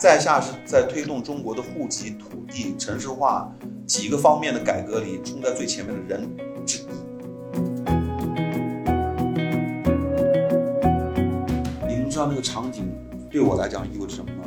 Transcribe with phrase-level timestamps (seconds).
[0.00, 3.52] 在下是在推动中国的户籍、土地、城市化
[3.86, 6.26] 几个方面的改革里冲在最前面的人
[6.64, 6.86] 之一。
[11.86, 12.90] 你们知道那个场景
[13.30, 14.44] 对我来讲意味着什么吗？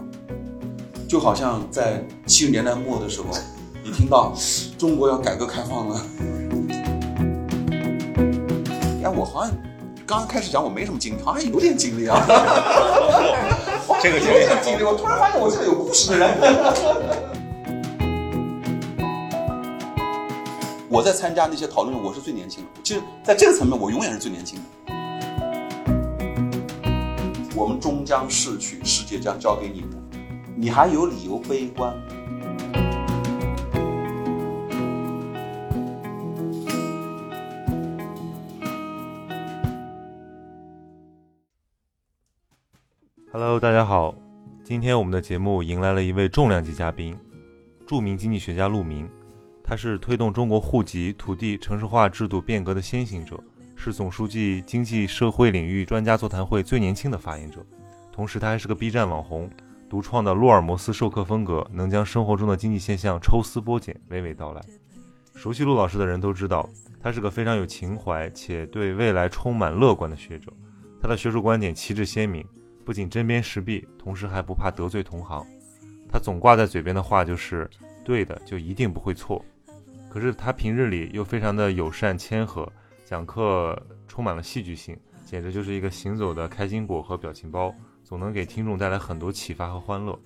[1.08, 3.28] 就好像在七十年代末的时候，
[3.84, 4.34] 你听到
[4.76, 6.02] 中国要改革开放了，
[9.04, 9.56] 哎，我好像
[10.04, 12.18] 刚开始讲我没什么经历，好像有点经历啊。
[14.04, 16.30] 这个经历很经历，我突然发现我是个有故事的人。
[20.92, 22.70] 我在参加那些讨论，我是最年轻的。
[22.84, 24.66] 其实，在这个层面，我永远是最年轻的。
[27.56, 29.92] 我们终将逝去，世界将交给你们，
[30.58, 31.96] 你还有理由悲观？
[43.54, 44.16] Hello，大家好，
[44.64, 47.16] 今天我们的节目迎来了一位重量级嘉宾，
[47.86, 49.08] 著名经济学家陆明，
[49.64, 53.40] 他是推动中国户籍、土地、城市化制度变革的先行者，
[53.76, 57.64] 是总书记经济社会领域专家座谈会最年轻的发言者，
[58.12, 59.48] 同时他还是个 B 站网红，
[59.88, 64.62] 独创的洛尔摩斯授课风格能将生活中的经济现象抽丝剥茧，娓娓道来。
[65.36, 66.68] 熟悉陆老师的人都知道，
[67.00, 70.52] 他是个非常有情怀且对未来充满乐观的学者，
[71.00, 72.44] 他的学术观点旗帜鲜明。
[72.86, 75.46] 不仅针砭时弊，同时还不怕得罪同行。
[76.12, 77.70] 他总挂在嘴边的话就是
[78.06, 79.44] “对的就一定不会错”。
[80.10, 82.72] 可是他平日里又非常的友善谦和，
[83.04, 83.76] 讲课
[84.08, 90.20] 充满了戏剧性，简直就是一个行走的开心果和表情包，总能给听众带来很多启发和欢乐。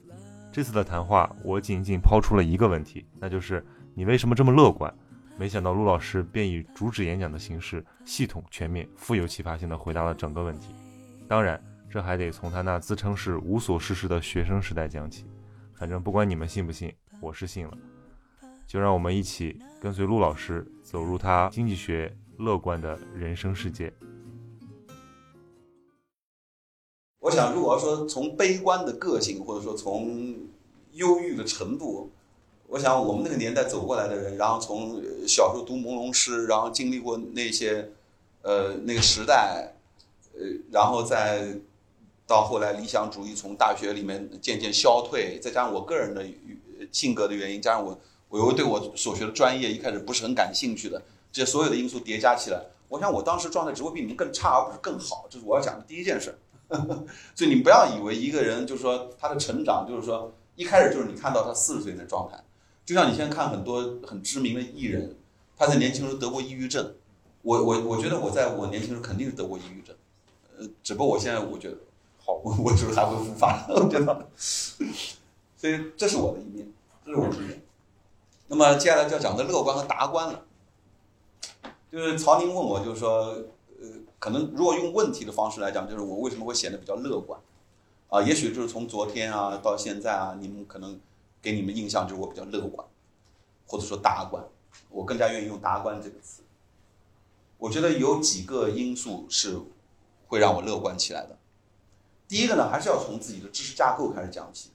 [0.51, 4.93] 这次的谈话，我仅仅抛出了一个问题，那就是你为什么这么乐观？
[5.37, 10.73] 没想到陆老师便以主旨演讲的形式，系统、全面、富有启发性的回答了整个问题。
[11.29, 11.61] 当然。
[11.89, 15.25] 这还得从他那自称是无所事事的学生时代讲起，
[15.73, 17.77] 反正不管你们信不信，我是信了。
[18.67, 23.91] 就让我们一起跟随陆老师走入他经济学乐观的人生世界。
[27.19, 30.35] 我想，如果要说从悲观的个性，或者说从
[30.91, 32.11] 忧郁的程度，
[32.67, 37.89] 我想我们那个年代走过来的人，然后从小时候读朦胧诗，然后经历过那些，
[38.41, 39.73] 呃，那个时代，
[40.33, 41.57] 呃，然后再。
[42.27, 46.25] 到后来，理想主义从大学里面渐渐消退，再加上我个人的
[46.91, 51.01] 性格的原因，加上我我又对我所学的专业一开始不是很感兴趣的，
[51.31, 55.25] 这些所有的因素叠加起来，我想我当时状态只会比你们更差，而不是更好。
[55.29, 56.37] 这是我要讲的第一件事。
[57.33, 62.37] 所以你不要以为一个人就是说他的成长，就是说一开始就是你看到他四十岁的状态，
[62.85, 65.15] 就像你现在看很多很知名的艺人，
[65.55, 66.93] 他在年轻时候得过抑郁症，
[67.41, 69.95] 我我我觉得我在我年轻时候肯定是得过抑郁症，
[70.59, 71.77] 呃，只不过我现在我觉得。
[72.27, 74.27] 好，我我就是还会复发，我觉得，
[75.55, 76.69] 所以这是我的一面，
[77.05, 77.63] 这是我的一面。
[78.47, 80.43] 那么接下来就要讲的乐观和达观了。
[81.89, 83.27] 就是曹宁问我，就是说，
[83.79, 83.87] 呃，
[84.19, 87.39] 可能如果用问题的方式来讲，就是我为什么会显得比较乐观？
[88.09, 90.99] 啊，也许就是从昨天啊到现在啊，你们可能
[91.41, 92.85] 给你们印象就是我比较乐观，
[93.65, 94.43] 或者说达观。
[94.89, 96.41] 我更加愿意用达观这个词。
[97.57, 99.57] 我觉得有几个因素是
[100.27, 101.36] 会让我乐观起来的。
[102.27, 104.69] 第一个呢，还是要从自己的知识架构开始讲起。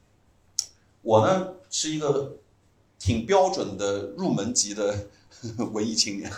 [1.03, 2.37] 我呢是一个
[2.99, 5.07] 挺标准的入门级的
[5.73, 6.33] 文艺青年，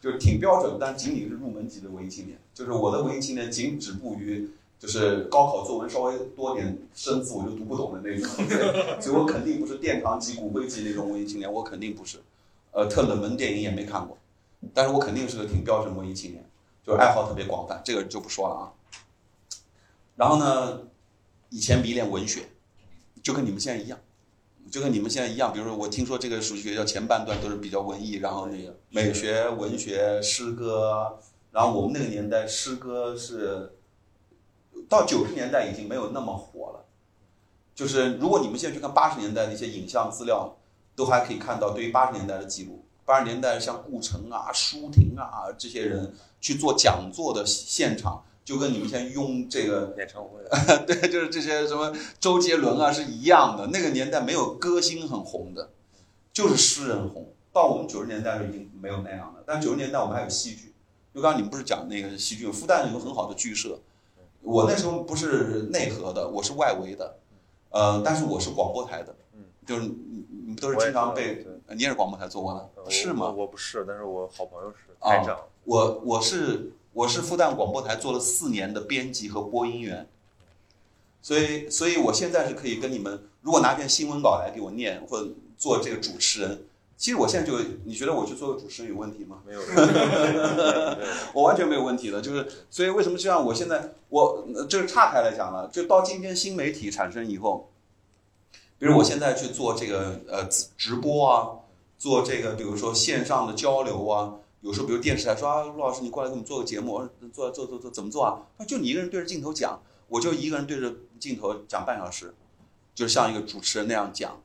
[0.00, 2.38] 就是挺标准，但仅仅是入门级的文艺青年。
[2.54, 8.30] 就是我的文艺青年仅止步于就是高考作文稍微多点生字我就读不懂的那种，
[9.00, 12.18] 所以我肯定不是殿堂级、骨灰级那种文艺青年，我肯定不是。
[12.72, 14.16] 呃，特冷门电影也没看过，
[14.72, 16.44] 但是我肯定是个挺标准文艺青年，
[16.86, 18.72] 就是爱好特别广泛，这个就不说了啊。
[20.16, 20.80] 然后呢，
[21.50, 22.48] 以前迷恋文学，
[23.22, 23.98] 就跟你们现在一样，
[24.70, 25.52] 就跟你们现在一样。
[25.52, 31.18] 比如说，我听说这个属学校前半段都是比较文艺，然后那个美学、文学、诗歌。
[31.52, 33.78] 然后我们那个年代，诗歌是
[34.88, 36.84] 到九十年代已经没有那么火了。
[37.74, 40.56] 就是如果你们现在去看八十年代的一些影像资料，
[40.94, 42.84] 都还可以看到对于八十年代的记录。
[43.04, 48.24] 八十年代像顾城啊、舒婷啊这些人去做讲座的现场。
[48.46, 50.40] 就跟你们现在用这个演唱会，
[50.86, 53.66] 对，就是这些什么周杰伦啊是一样的。
[53.72, 55.70] 那个年代没有歌星很红的，
[56.32, 57.32] 就是诗人红。
[57.52, 60.72] 到我们九十年代已经没有那样的，但九十年代我们还有戏剧。
[61.12, 63.80] 就刚刚你们不是讲那个戏剧，复旦有个很好的剧社。
[64.42, 67.16] 我那时候不是内核的，我是外围的，
[67.70, 69.12] 呃，但是我是广播台的，
[69.66, 73.28] 就是你你们都是经常被，你也是广播台做过的，是吗？
[73.28, 75.36] 我不是，但是我好朋友是台长。
[75.64, 76.70] 我我是。
[76.96, 80.08] 我是复旦广播台做了四年的编辑和播音员，
[81.20, 85.28] 所以，所以我现在是可以跟你们，如果拿篇新闻稿来给我念，或者
[85.58, 86.64] 做这个主持人，
[86.96, 89.42] 其实我现在就，你觉得我去做个主持人有问题吗？
[89.46, 89.60] 没有，
[91.34, 93.44] 我完全没有问题的，就是所以为什么这样？
[93.44, 97.68] 我现在我呃这个岔开来讲了，就到今天新媒体产生以后，
[98.78, 101.60] 比如我现在去做这个呃直直播啊，
[101.98, 108.42] 做这个比如说线上的交流啊，有时候比如电视台说啊，陆老师你过来给我们做个节目，我说做做做做怎么做啊？
[108.58, 112.34] 他说就你一个人对着镜头讲，我就一个人对着镜头讲半小时，
[112.92, 114.42] 就像一个主持人那样讲，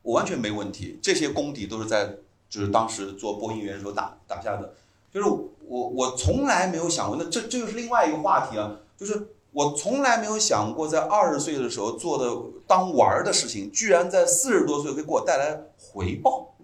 [0.00, 0.98] 我完全没问题。
[1.02, 2.16] 这些功底都是在
[2.48, 4.72] 就是当时做播音员的时候打打下的。
[5.12, 16.54] 就是我我从来没有想过，那这这就是另外一个话题啊，就是我从来没有想过，在二十岁的时候做的当玩儿的事情，居然在四十多岁可以给我带来回报。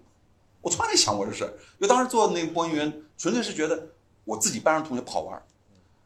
[0.65, 3.89] 我从来没想过这事儿，因为当时做的那个播音员，纯粹是觉得
[4.23, 5.43] 我自己班上同学不好玩儿，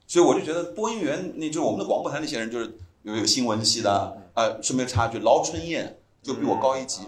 [0.06, 7.04] 所以我就觉得播音员，那就是我们的广播台那些人，就是有有新闻系的，呃，顺便插一句，劳春燕就比我高一级，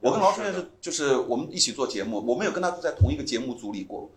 [0.00, 4.10] 我跟劳春燕是就是我们一起做节目，我没有跟他在同一个节目组里过，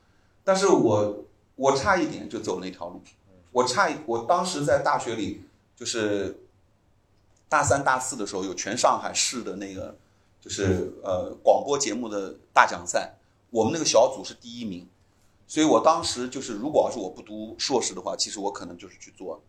[0.45, 1.25] 但是我
[1.57, 3.01] 我差一点就走那条路，
[3.51, 5.41] 我差一我当时在大学里
[5.75, 6.39] 就是
[7.49, 9.93] 大三大四的时候有全上海市的那个
[10.47, 13.15] 是呃广播节目的大奖赛，
[13.49, 14.87] 我们那个小组是第一名，
[15.47, 19.41] 所以我当时就是如果要是我不读硕士的话，其实我可能就是去做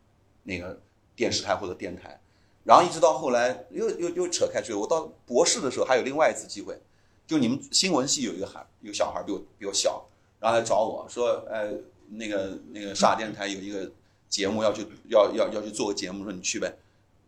[0.42, 0.80] 那个
[1.14, 2.20] 电视台或者电台。
[2.64, 4.78] 然后一直到后来又又又扯开去了。
[4.78, 6.78] 我到博士的时候还有另外一次机会，
[7.26, 10.04] 就你们新闻系有一个孩有小孩比我比我小，
[10.38, 11.72] 然后来找我说，哎，
[12.10, 13.90] 那个那个上海电视台有一个
[14.28, 16.76] 节目要去要要要去做个节目，说你去呗。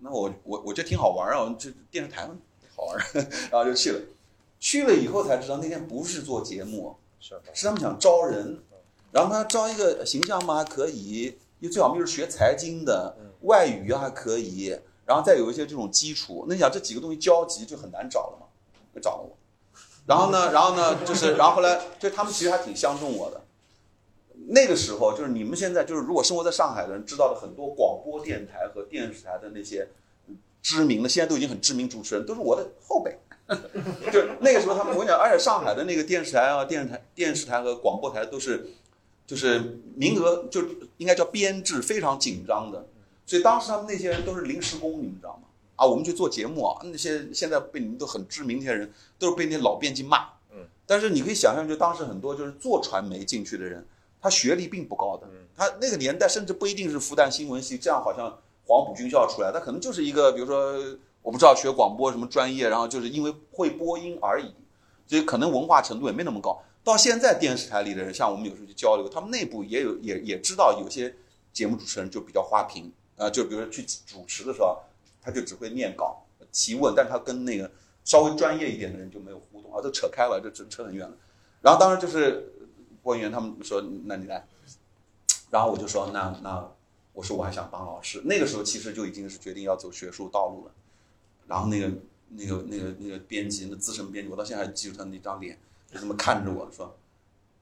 [0.00, 2.28] 那我我我觉得挺好玩啊，这电视台
[2.80, 3.04] 好玩儿，
[3.52, 4.00] 然后就去了。
[4.58, 8.62] 去了以后才知道那天不是做节目，是，是他们想招人，
[9.10, 16.44] 然后他招一个形象嘛还可以，又最好就是学财经的，外语还可以，然后再有一些这种基础。
[16.48, 18.46] 那你想这几个东西交集就很难找了嘛，
[18.94, 19.36] 就找了我。
[20.06, 23.40] 然后呢，然后呢，就是然后后来就他们其实还挺相中我的。
[24.48, 29.88] 那个时候就是你们现在就是如果生活在上海的人知道的很多广播电台和电视台的那些
[30.62, 33.18] 知名的，现在都已经很知名主持人，都是我的后辈。
[34.12, 38.70] 就那个时候，他们我跟你讲，而且上海的那个电视台啊、电视台、电视台和广播台都是，
[39.26, 40.62] 就是名额就
[40.98, 42.86] 应该叫编制非常紧张的，
[43.26, 45.48] 所以当时他们那些人都是临时工，你们知道吗？
[45.74, 50.28] 啊，我们去做节目啊，那些现在被你们都很知名那些人，都是被那些老编辑骂。
[50.52, 53.84] 嗯，但是你可以想象，就当时很多就是做传媒进去的人，
[54.20, 55.26] 他学历并不高的，
[55.56, 58.38] 他那个年代甚至不一定是复旦新闻系，这样好像
[58.70, 60.80] 黄埔军校出来，他可能就是一个比如说。
[61.22, 64.54] 我不知道学广播什么专业，然后就是因为会播音而已，
[65.06, 66.58] 所以可能文化程度也没那么高。
[66.82, 71.14] 到现在电视台里的人，像我们有时候去交流，他们内部也有也也知道有些
[71.52, 74.78] 节目主持人就比较花瓶啊、就比如说去主持的时候，
[75.20, 77.70] 他就只会念稿提问，但他跟那个
[78.02, 81.14] 稍微专业一点的人就没有互动啊，都扯开了，这扯扯很远了。
[81.60, 82.50] 然后当时就是
[83.02, 84.42] 播音员他们说，那你来，
[85.50, 86.66] 然后我就说那那
[87.12, 90.72] 我说我还想当老师，那个时候其实就已经是决定要走学术道路了。
[91.46, 91.90] 然后那个
[92.28, 95.58] 那个那个那个编辑，那资深编辑，我到现在还记住他那张脸，
[95.92, 96.96] 就这么看着我说：“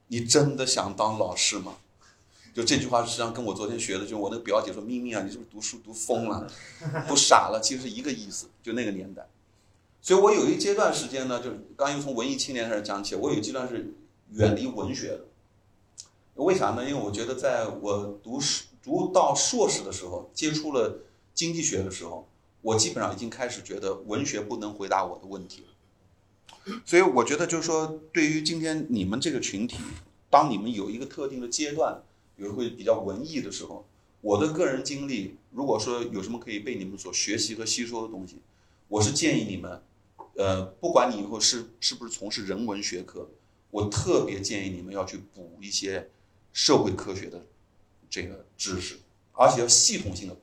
[0.09, 1.76] 你真的想当老师吗？”
[2.55, 6.50] 就这句话实际上跟我昨天学的，就我那个表姐说：“咪咪啊，你是不是读书读疯了，
[7.07, 9.26] 读傻了？”其实是一个意思，就那个年代。
[10.02, 13.95] 所以我有一阶段时间呢，就是刚又从文艺青年开始讲起，我有一阶段是
[14.33, 15.25] 远离文学的。
[16.35, 16.88] 为啥呢？
[16.88, 18.40] 因为我觉得在我读
[18.88, 21.04] 读到硕士的时候，接触了
[21.35, 22.26] 经济学的时候。
[22.61, 29.76] 我基本上已经开始觉得文学不能回答我的问题了，所以我觉得就是说，对于今天你们这个群体，
[30.28, 32.02] 当你们有一个特定的阶段，
[32.37, 33.87] 比如会比较文艺的时候，
[34.21, 38.38] 我的个人经历，如果说有什么可以被你们所学习和吸收的东西，
[38.88, 39.80] 我是建议你们，
[40.35, 43.30] 呃，不管你以后是是不是从事人文学科，
[43.71, 46.11] 我特别建议你们要去补一些
[46.52, 47.47] 社会科学的
[48.11, 48.99] 这个知识，
[49.33, 50.41] 而且要系统性的补。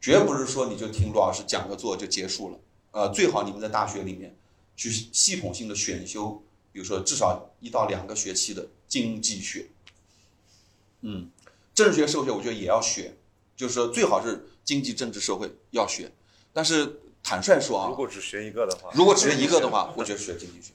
[0.00, 2.60] 绝不是说你就听陆老师讲个座就结束了，
[2.92, 4.36] 呃，最好你们在大学里面
[4.76, 6.40] 去系统性的选修，
[6.72, 9.66] 比如说至少一到两个学期的经济学，
[11.00, 11.28] 嗯，
[11.74, 13.16] 政治学、社会学我觉得也要学，
[13.56, 16.12] 就是说最好是经济、政治、社会要学，
[16.52, 20.72] 但是坦率说啊，如果只学一个的话，如果只学一个的话，我觉得学经济学，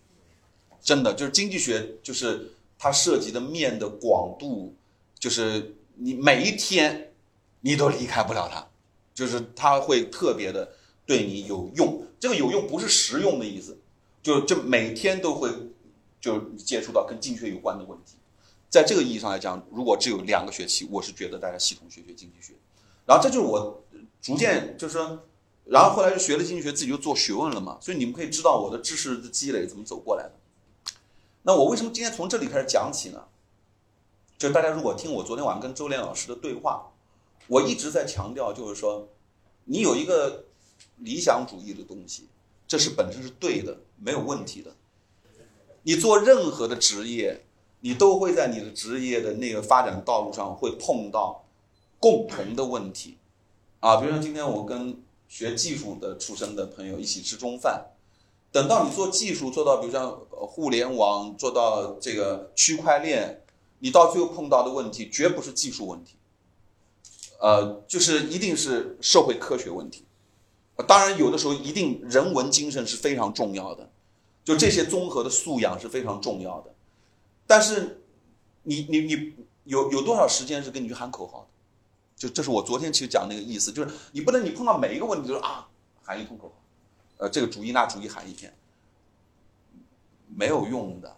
[0.82, 4.76] 真的就是经济学，就是它涉及的面的广度，
[5.18, 7.14] 就是你每一天
[7.62, 8.68] 你都离开不了它。
[9.16, 10.74] 就是它会特别的
[11.06, 13.78] 对你有用，这个有用不是实用的意思，
[14.24, 15.52] 就就每天都会
[16.20, 18.16] 就接触到跟经济学有关的问题，
[18.72, 22.54] 在这个意义上来讲，如果只有两个学期，我是觉得大家系统学学经济学，
[23.06, 23.84] 然后这就是我
[24.20, 24.98] 逐渐就是，
[25.66, 27.78] 然后后来就学了经济学，自己就做学问了嘛。
[27.80, 30.32] 所以你们可以知道我的知识的积累怎么走过来的。
[31.44, 33.26] 那我为什么今天从这里开始讲起呢？
[34.38, 36.92] 就大家如果听我昨天晚上跟周连老师的对话，
[37.48, 39.08] 我一直在强调，就是说，
[39.66, 40.46] 你有一个
[40.98, 42.28] 理想主义的东西，
[42.68, 44.72] 这是本身是对的，没有问题的。
[45.84, 47.46] 你做任何的职业，
[47.82, 51.44] 你都会在你的职业的那个发展道路上会碰到
[52.00, 53.18] 共同的问题，
[53.82, 57.88] 啊，比如说今天我跟学技术的出身的朋友一起吃中饭，
[58.52, 63.43] 等到你做技术做到，比如像互联网做到这个区块链，
[63.84, 66.16] 你到最后碰到的问题绝不是技术问题，
[67.42, 70.06] 呃，就是一定是社会科学问题。
[70.88, 73.92] 当然，有的时候一定人文精神是非常重要的，
[74.46, 76.74] 就这些综合的素养是非常重要的。
[77.46, 78.02] 但是，
[78.64, 79.34] 你你你
[79.66, 81.48] 有有多少时间是跟你去喊口号的？
[82.16, 85.68] 就这是我昨天其实讲那个意思，就是你不能你碰到每一个问题就是啊
[86.02, 86.56] 喊一通口号，
[87.18, 88.56] 呃这个主义那主义喊一天，
[90.34, 91.18] 没有用的。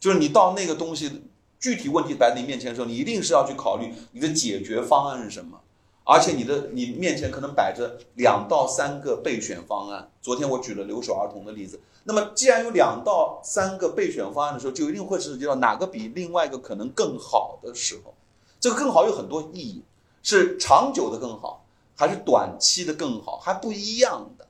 [0.00, 1.24] 就是你到那个东西
[1.66, 5.60] 具体问题摆在你面前的时候，你一定是要去考虑你的解决方案是什么。
[6.04, 10.08] 而且你的你面前可能摆着两到三个备选方案。
[10.22, 11.80] 昨天我举了留守儿童的例子。
[12.04, 18.14] 那么既然有两到三个备选方案的时候，就一定会涉及到哪个比另外一个可能更好的时候。
[18.60, 19.82] 这个更好有很多意义，
[20.22, 24.46] 是长久的更好，还是短期的更好，还不一样的，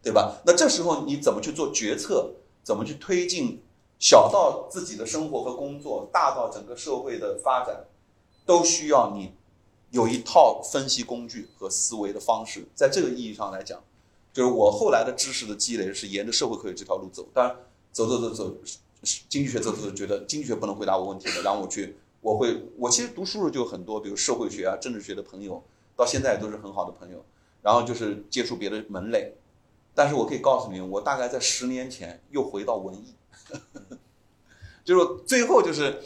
[0.00, 0.40] 对吧？
[0.46, 2.34] 那这时候你怎么去做决策？
[2.62, 3.60] 怎么去推进？
[4.02, 7.84] 小到自己的生活和工作，大到整个社会的发展，
[8.44, 9.32] 都需要你。
[9.92, 13.80] 有一套分析工具和思维的方式，在这个意义上来讲，
[14.32, 17.28] 就是我后来的知识的积累是沿着社会科学这条路走。
[17.32, 17.56] 当然，
[17.92, 18.56] 走走走走，
[19.28, 25.62] 经济学走走走，觉得经济学不能回答我问题的，然后我去，我会，我其实读书的时候就很多，比如社会学啊、政治学的朋友，
[25.94, 27.24] 到现在都是很好的朋友。
[27.60, 29.32] 然后就是接触别的门类，
[29.94, 33.14] 但是我可以告诉你，我大概在十年前又回到文艺，
[34.84, 36.02] 就是最后就是，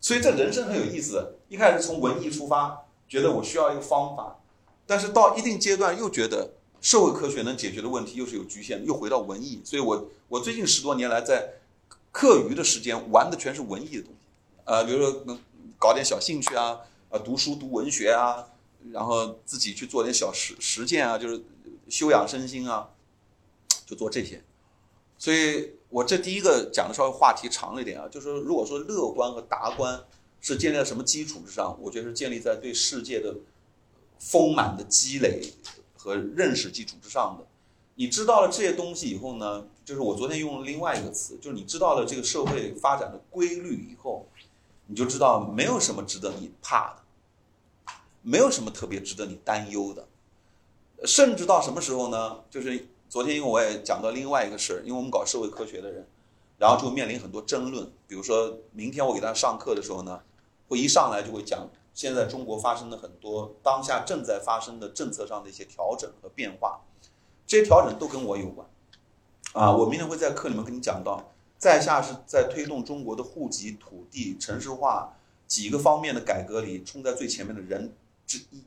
[0.00, 1.34] 所以这人生很有意思。
[1.48, 2.84] 一开始从文艺出发。
[3.08, 4.38] 觉得我需要一个方法，
[4.86, 9.62] 但是到一定阶段又觉得社会科学能解决的问题又是有局限，又回到文艺。
[9.64, 11.54] 所以我我最近十多年来在
[12.12, 14.18] 课余的时间玩的全是文艺的东西，
[14.64, 15.38] 呃，比如说
[15.78, 18.44] 搞点小兴趣啊，呃，读书读文学啊，
[18.92, 21.42] 然后自己去做点小实实践啊，就是
[21.88, 22.90] 修养身心啊，
[23.88, 24.44] 就做这些。
[25.16, 30.04] 所以我这第一个讲的稍微话题长了一点啊，就是如果说乐观和达观。
[30.40, 31.76] 是建立在什么基础之上？
[31.80, 33.34] 我觉得是建立在对世界的
[34.20, 35.52] 丰满的积累
[35.96, 37.44] 和认识基础之上的。
[37.96, 44.28] 你知道了这些东西以后呢，就是我昨天用了另外一个词，就是你知道了这个社会发展的规律以后，
[44.86, 47.92] 你就知道没有什么值得你怕的，
[48.22, 50.06] 没有什么特别值得你担忧的。
[51.04, 52.44] 甚至到什么时候呢？
[52.48, 56.06] 就是昨天因为我也讲到另外一个事儿，因为我们搞社会科学的人，
[56.58, 57.90] 然后就面临很多争论。
[58.06, 60.20] 比如说明天我给大家上课的时候呢。
[60.70, 66.82] 会一上来就会讲现在中国发生的很多当下正在发生的政策上的一些调整和变化，
[67.46, 68.68] 这些调整都跟我有关，
[69.54, 77.94] 啊，我明天会在课里面跟你讲到，在下是在推动中国的户籍、土地、城市化几个方面的改革里冲在最前面的人
[78.26, 78.62] 之一，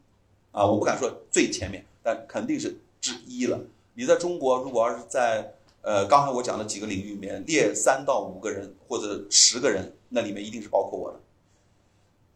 [0.52, 3.60] 啊，我不敢说最前面，但肯定是之一了。
[3.94, 11.20] 你在中国如果要是在呃刚才我讲的几个领域里面列三到五个人或者十个人，那里面一定是包括我的。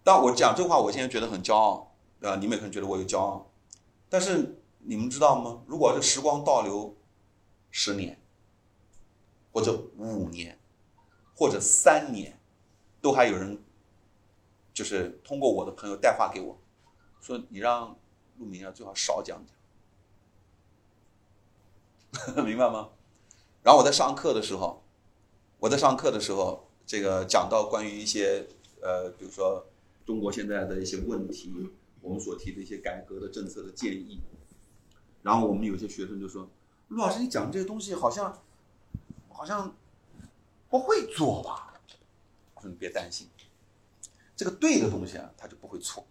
[0.04, 2.36] 但我讲这话，我现在觉得很骄傲，对吧？
[2.36, 3.50] 你们也可能觉得我有骄傲，
[4.10, 5.64] 但是你们知道吗？
[5.66, 6.96] 如果这时光倒流
[7.72, 8.20] 十年，
[9.52, 10.60] 或者五年，
[11.36, 12.40] 或者三年，
[13.02, 13.58] 都还有人
[14.74, 16.56] 就是通过我的朋友带话给我，
[17.20, 17.98] 说你让
[18.38, 19.56] 陆明啊最好少讲讲，
[22.46, 22.90] 明白吗？
[23.64, 24.84] 然后我在上课的时候，
[25.60, 28.48] 我在上课的时候，这个讲到关于一些
[28.82, 29.66] 呃，比如说。
[30.06, 31.52] 中国现在的一些问题，
[32.00, 34.22] 我们所提的一些改革的政策的建议，
[35.24, 36.48] 然后我们有些学生就说
[36.90, 38.44] ：“陆老师，你讲这些东西好像
[39.30, 39.76] 好像
[40.70, 41.74] 不会做吧？”
[42.54, 43.28] 我说：“你别担心，
[44.36, 46.04] 这个对的东西啊，它就不会错；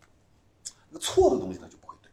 [0.91, 2.11] 那个错的东西，它就不会对。”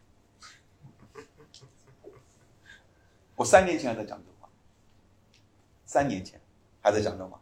[3.42, 4.48] 我三年前还在讲这话，
[5.84, 6.40] 三年前
[6.80, 7.42] 还在讲这话，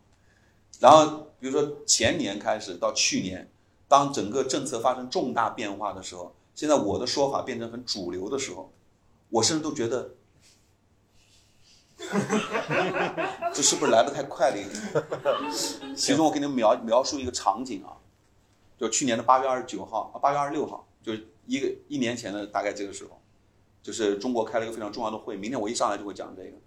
[0.79, 3.49] 然后比如说前年开始到去年。
[3.89, 8.71] 当整个政策发生重大变化的时候，现在我的说法变成很主流的时候，
[9.29, 10.11] 我甚至都觉得，
[13.51, 15.95] 这是不是来的太快了一点？
[15.95, 17.97] 其中我给你们描描述一个场景啊，
[18.77, 23.18] 就去年的八月二十九号啊，八月二十六号，就是一个一年前的大概这个时候，
[23.81, 26.57] 就是中国开了一个非常重要的会，明天我一上来就会讲这个，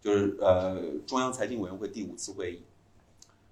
[0.00, 2.62] 就是呃中央财经委员会第五次会议。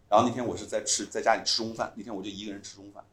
[0.08, 3.04] 然后那天我是在吃在家里吃中饭，那天我就一个人吃中饭。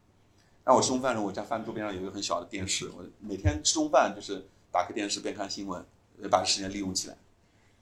[0.66, 5.84] 那我吃中饭的时候，我家饭桌边上有一个很小的电视，我每天吃中饭就是打开电视边看新闻，
[6.30, 7.18] 把时间利用起来。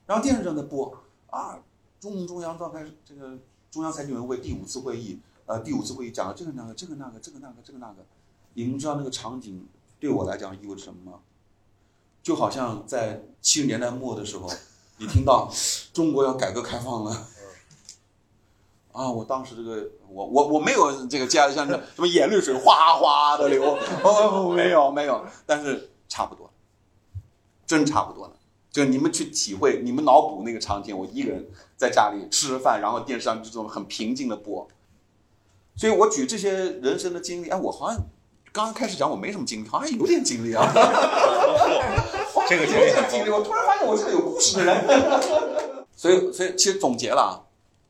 [0.08, 0.98] 然后电视上在播
[1.30, 1.62] 啊，
[2.00, 3.38] 中共中央召开这个
[3.70, 8.06] 中央财经委员会第五次会议，呃，第五次会议讲了这个那个这个那个这个那个这个那个，
[8.54, 9.68] 你们知道那个场景
[10.00, 11.20] 对我来讲意味着什么吗？
[12.24, 14.50] 就好像在七十年代末的时候，
[14.98, 15.52] 你听到
[15.94, 17.28] 中国要改革开放了。
[18.94, 19.10] 啊！
[19.10, 23.64] 我当时这个，我我我没有这个接下来像这什么眼泪水哗哗的流，
[24.04, 26.52] 哦，没有没有，但是差不多，
[27.66, 28.34] 真差不多了。
[28.70, 34.68] 就你们去体会，你们脑补那个场景，我一个人在家里吃着饭，然后电视上这种很平静的播。
[35.78, 37.98] 所以我举这些人生的经历，哎，我好像
[38.54, 40.68] 刚刚开始讲我没什么经历，好像有点经历啊。
[42.50, 45.86] 这个有点经历，我突然发现我是个有故事的人。
[45.96, 47.32] 所以，所以其实总结了啊。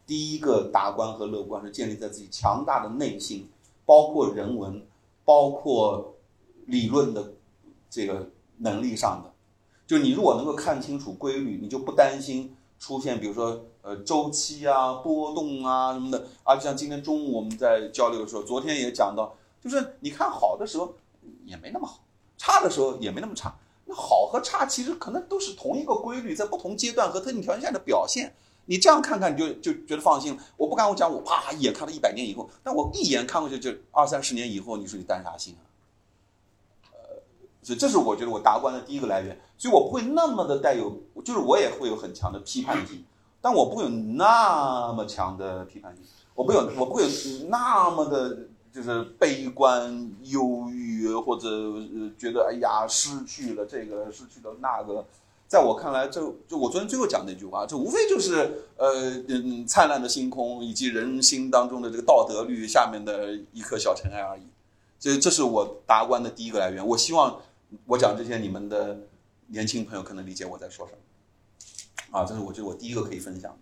[0.06, 3.50] 第一个达观和乐观是建立在自己强大的内心，
[3.86, 4.86] 包括人文，
[5.26, 6.14] 包括
[6.66, 7.34] 理论的
[7.90, 9.32] 这个能力上的。
[9.88, 16.28] 就你如果能够看清楚规律，你就不担心出现比如说呃周期啊、波动啊什么的。
[16.44, 20.96] 而且像今天中午我们在交流的时候，昨天也讲到，就是你看好的时候
[21.46, 22.00] 也没那么好，
[22.38, 23.56] 差的时候也没那么差。
[23.86, 28.34] 那好和差其实可能都是同一个规律，在不同阶段和特定条件下的表现。
[28.66, 30.44] 你这样看看，你就就觉得放心了。
[30.56, 35.66] 我不敢我讲，我啪一眼看到一百年以后，但我一眼看过去就二三十年以后，你说你担啥心啊？
[36.94, 37.22] 呃，
[37.62, 39.40] 所以这是我觉得我达观的第一个来源。
[39.58, 43.04] 所以我不会那么的带有，就是我也会有很强的批判性，
[43.42, 46.04] 但我不会有那么强的批判性。
[46.34, 47.10] 我不有，我不会有
[47.50, 51.48] 那么的，就是悲观、忧郁或者
[52.18, 55.06] 觉得哎呀失去了这个，失去了那个。
[55.48, 64.44] 在我看来，这就我昨天最后讲那句话，这无非就是呃嗯灿烂的星空以及人心当中的这个道德律下面的一颗小尘埃而已。
[64.98, 66.88] 这这是我达观的第一个来源。
[66.88, 67.42] 我希望
[67.86, 68.98] 我讲这些，你们的
[69.48, 72.18] 年轻朋友可能理解我在说什么。
[72.18, 73.58] 啊，这是我觉得我第一个可以分享的。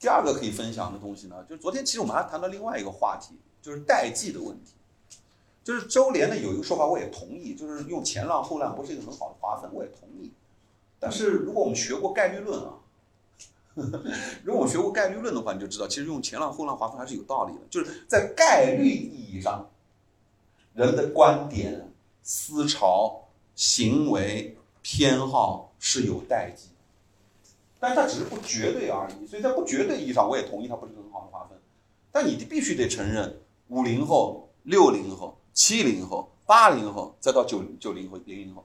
[0.00, 4.74] 第二个可以分享的东西呢，就是昨天其实我们还谈到另外一个话题，就是代际的问题。
[5.64, 10.32] 就是周濂呢有一个说法，我也同意，就是用前浪后浪不是一个很好的划分，我也同意。
[10.98, 12.74] 但是如果我们学过概率论啊，
[14.42, 17.60] 如果我们学过概率论的话，你就知道，其实用前浪后浪划分还是有道理的。
[17.68, 19.68] 就是在概率意义上，
[20.74, 21.92] 人的观点、
[22.22, 26.70] 思潮、行为、偏好是有代际，
[27.78, 29.26] 但它只是不绝对而已。
[29.26, 31.58] 所以在不绝对意义上，我也同意它不是很好的划分。
[32.10, 38.64] 但你必须得承认，五零后、六零后、七零后、八零后，再到九九零后、零零后。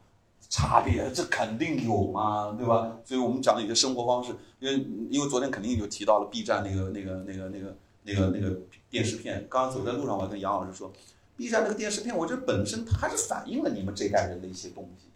[0.50, 2.96] 差别这肯定有嘛，对吧？
[3.04, 8.56] 所以我们讲的一些生活方式，因为因为昨天肯定就提到了 B 站那个那个那个那个那个那个
[8.88, 9.48] 电视片。
[9.50, 10.94] 刚刚走在路上，我还跟杨老师说
[11.36, 15.08] ，B 站那个电视片，我觉得本身它还是反映了你们这代人的一些东西，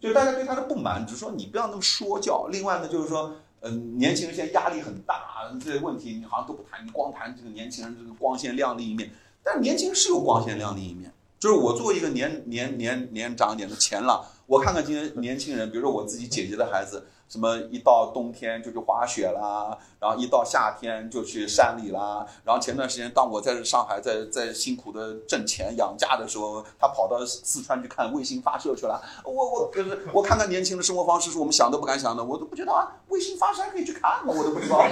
[0.00, 2.46] 就大家对他的不满，只是说你不要那么说教。
[2.50, 9.10] 另外呢，就是说，嗯，年轻人现在压力很大，这些问题你好像都不谈，你光谈这个年轻人这个光鲜亮丽一面。
[9.42, 14.26] 但年轻人是有光鲜亮丽一面，就是我作为一个年年年年长一点的前了。
[14.50, 29.00] 我看看今天年轻人，比如说我自己姐姐的孩子，什么一到冬天就去滑雪啦，然后一到夏天就去山里啦，然后前段时间当我在上海在在辛苦的挣钱养家的时候，他跑到四川去看卫星发射去了。
[29.22, 34.34] 我我就是我看看年轻的生活方式是我们想都不敢想的，我都不知道啊，卫星发射还可以去看吗？
[34.36, 34.84] 我都不知道，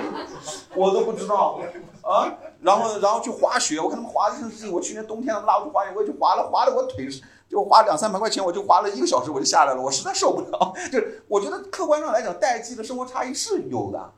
[0.74, 1.60] 我都不知道
[2.00, 2.32] 啊。
[2.62, 4.36] 然后然后去滑雪，我看他们滑的，
[4.72, 7.06] 我去年冬天他们拉我去滑雪，我也去滑了，滑的我腿。
[7.48, 10.74] 就花两三百块钱，我就花了一个小时，我就下来了，我实在受不了。
[10.92, 14.12] 就是我觉得客观上来讲，代际的生活差异是有的。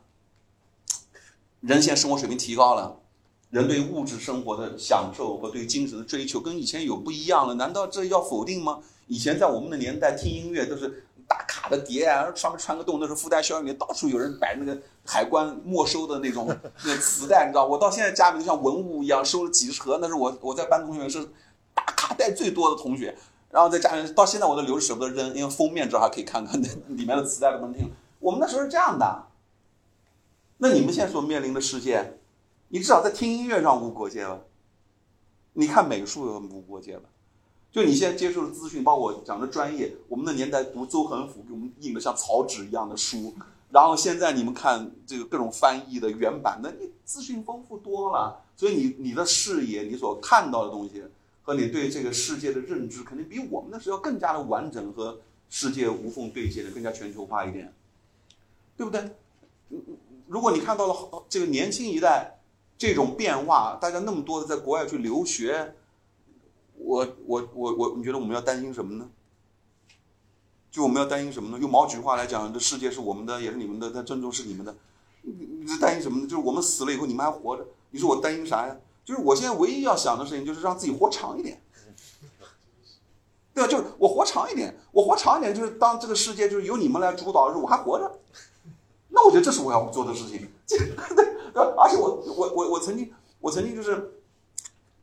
[1.61, 2.99] 人现在生活水平提高了，
[3.51, 8.81] 人对物质生活的享受和对精神的追求跟以前有不一样了，难道这要否定吗？
[9.07, 16.49] 以前在我们的年代听音乐都是大卡的碟啊，上面穿个洞，那时候附带效应里到处有人摆那个海关没收的那种
[16.85, 17.65] 那磁带，你知道？
[17.65, 21.29] 我到现在家里就像文物一样，收了几十盒，那是我我在班同学是。
[22.21, 23.17] 带最多的同学，
[23.51, 27.91] 然后在家里到现在我都留着舍不得扔，因为封面这还可以看看那里面的磁带都能听。
[28.21, 29.27] 我们那时候是这样的，
[30.59, 32.19] 那你们现在所面临的世界，
[32.69, 34.45] 你至少在听音乐上无国界了，
[35.55, 37.03] 你看美术有无国界了，
[37.73, 43.35] 就你现在接受的资讯，包括我讲的专业，我们的年代读邹恒甫给我们印的像草纸一样的书，
[43.71, 51.03] 然后现在你们看这个各种翻译的原版，那你资讯丰富多了，所以你你的视野，你所看到的东西。
[51.51, 57.75] 和你对这个世界的认知，肯定比我们那时候要更加的完整和世界无缝对接的，更加全球化一点，
[58.77, 59.11] 对不对？
[60.29, 62.39] 如果你看到了这个年轻一代
[62.79, 65.75] 这种变化，大家那么多的在国外去留学，
[66.77, 69.11] 我我我我，你觉得我们要担心什么呢？
[70.71, 71.59] 就我们要担心什么呢？
[71.61, 74.73] 用毛主席话来讲，这世界是我们的，也是你们的，但尊重是你们的。
[75.23, 75.33] 你
[75.63, 76.29] 你是担心什么呢？
[76.29, 78.77] 就是我们死了以后，你们还活着，你说我担心啥呀？
[79.11, 81.61] 就是我现在唯一要想的事情，就是让自己活长一点。
[83.53, 83.69] 对吧？
[83.69, 88.21] 就是我活长一点，我活长一点，就是当这个世界就是由你们来主导的时候，我还活着，
[89.09, 90.49] 那我觉得这是我要做的事情。
[90.65, 90.79] 这
[91.53, 94.13] 对，而且我我我我曾经我曾经就是，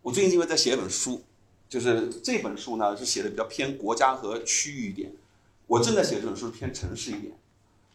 [0.02, 1.22] 我最近因为在写一本书，
[1.67, 5.12] 就是这本书呢是写的比较偏国家和区域一点，
[5.67, 7.38] 我正在写这本书偏城市一点。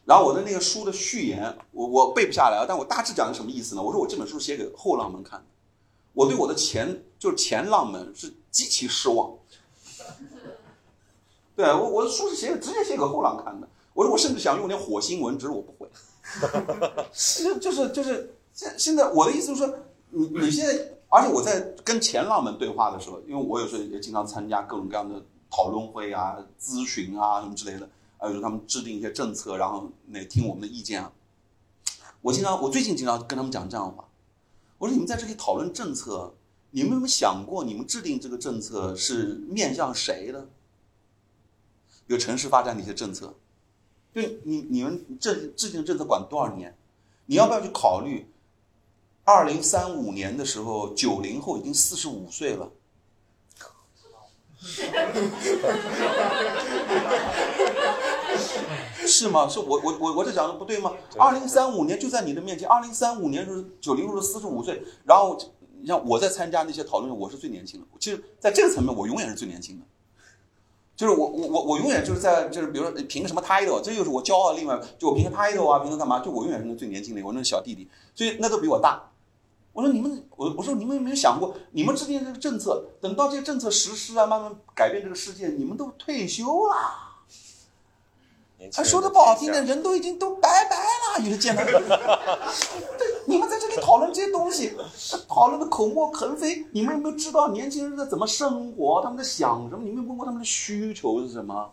[0.04, 3.82] 然后我的那个书的序言，我我背不下来但我大致讲的什么意思呢？
[3.82, 5.42] 我说我这本书写给后浪们看，
[6.12, 9.32] 我对我的前就是前浪们是极其失望。
[11.54, 13.68] 对我我的书是写直接写给后浪看的。
[13.94, 15.86] 我我甚至想用点火星文，只是我不会。
[17.12, 19.78] 是 就是就是现现在我的意思就是说，
[20.10, 20.72] 你你现在，
[21.10, 31.12] 而且我在跟前浪们对话的时候，因为我有时候也经常参加各种各样的讨论会啊、咨询啊什么之类的，还有时候他们制定一些政策，然后那听我们的意见啊。
[32.22, 34.08] 我经常我最近经常跟他们讲这样的话，
[34.82, 36.34] 我说你们在这里讨论政策，
[36.72, 40.48] 你们有没有想过，你们制定这个政策是面向谁的？
[42.08, 43.32] 有城市发展的一些政策，
[44.12, 46.76] 就你你们制制定政策管多少年？
[47.26, 48.26] 你要不要去考虑？
[49.22, 52.72] 二零三五年的时候，九零后已经四十五岁了，
[59.06, 59.48] 是吗？
[59.48, 60.92] 是我我我我这讲的不对吗？
[61.18, 65.38] 二零三五年就在你的面前，二零三五年是九零后是四十五岁，然后
[65.80, 67.86] 你像我在参加那些讨论，我是最年轻的。
[67.98, 69.84] 其实，在这个层面，我永远是最年轻的。
[70.94, 76.20] 就是我我我我永远就是在就是比如说凭什么 title，这就是我骄傲的另外就我凭 title 啊，凭什么干嘛？
[76.20, 79.10] 就我永远是那最年轻的，我那小弟弟，所以那都比我大。
[79.72, 86.44] 我说你们，我我说你们有没有想过，你们制定这个政策，等到这些政策实施啊，慢慢改变这个世界，你们都退休
[88.66, 88.70] 了。
[88.72, 91.62] 他说的不好听的，人都已经都拜拜了， 有的见到。
[92.98, 94.72] 对，你们在这里讨论这些东西，
[95.28, 96.64] 讨论的口沫横飞。
[96.72, 99.00] 你们有没有知道年轻人在怎么生活？
[99.02, 99.82] 他们在想什么？
[99.82, 101.70] 你们有问过他们的需求是什么？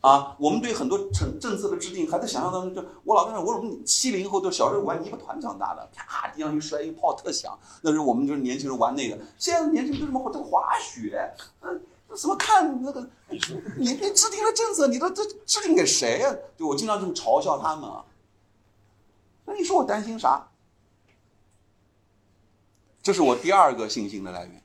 [0.00, 2.74] 啊，我们对很多政政策的制定还在想象当中。
[2.74, 7.58] 就我老跟我说，七零后都小时候玩泥巴团长大的，啪地上一摔一炮特响。
[7.80, 9.16] 那时候我们就是年轻人玩那个。
[9.38, 10.20] 现在年轻人就什么？
[10.22, 11.80] 我这个滑雪，嗯。
[12.16, 13.00] 怎么看那个？
[13.28, 16.34] 你你制定了政策，你都这制定给谁呀？
[16.56, 18.04] 对我经常这么嘲笑他们啊。
[19.44, 20.48] 那你说我担心啥？
[23.02, 24.62] 这是我第二个信心的来源，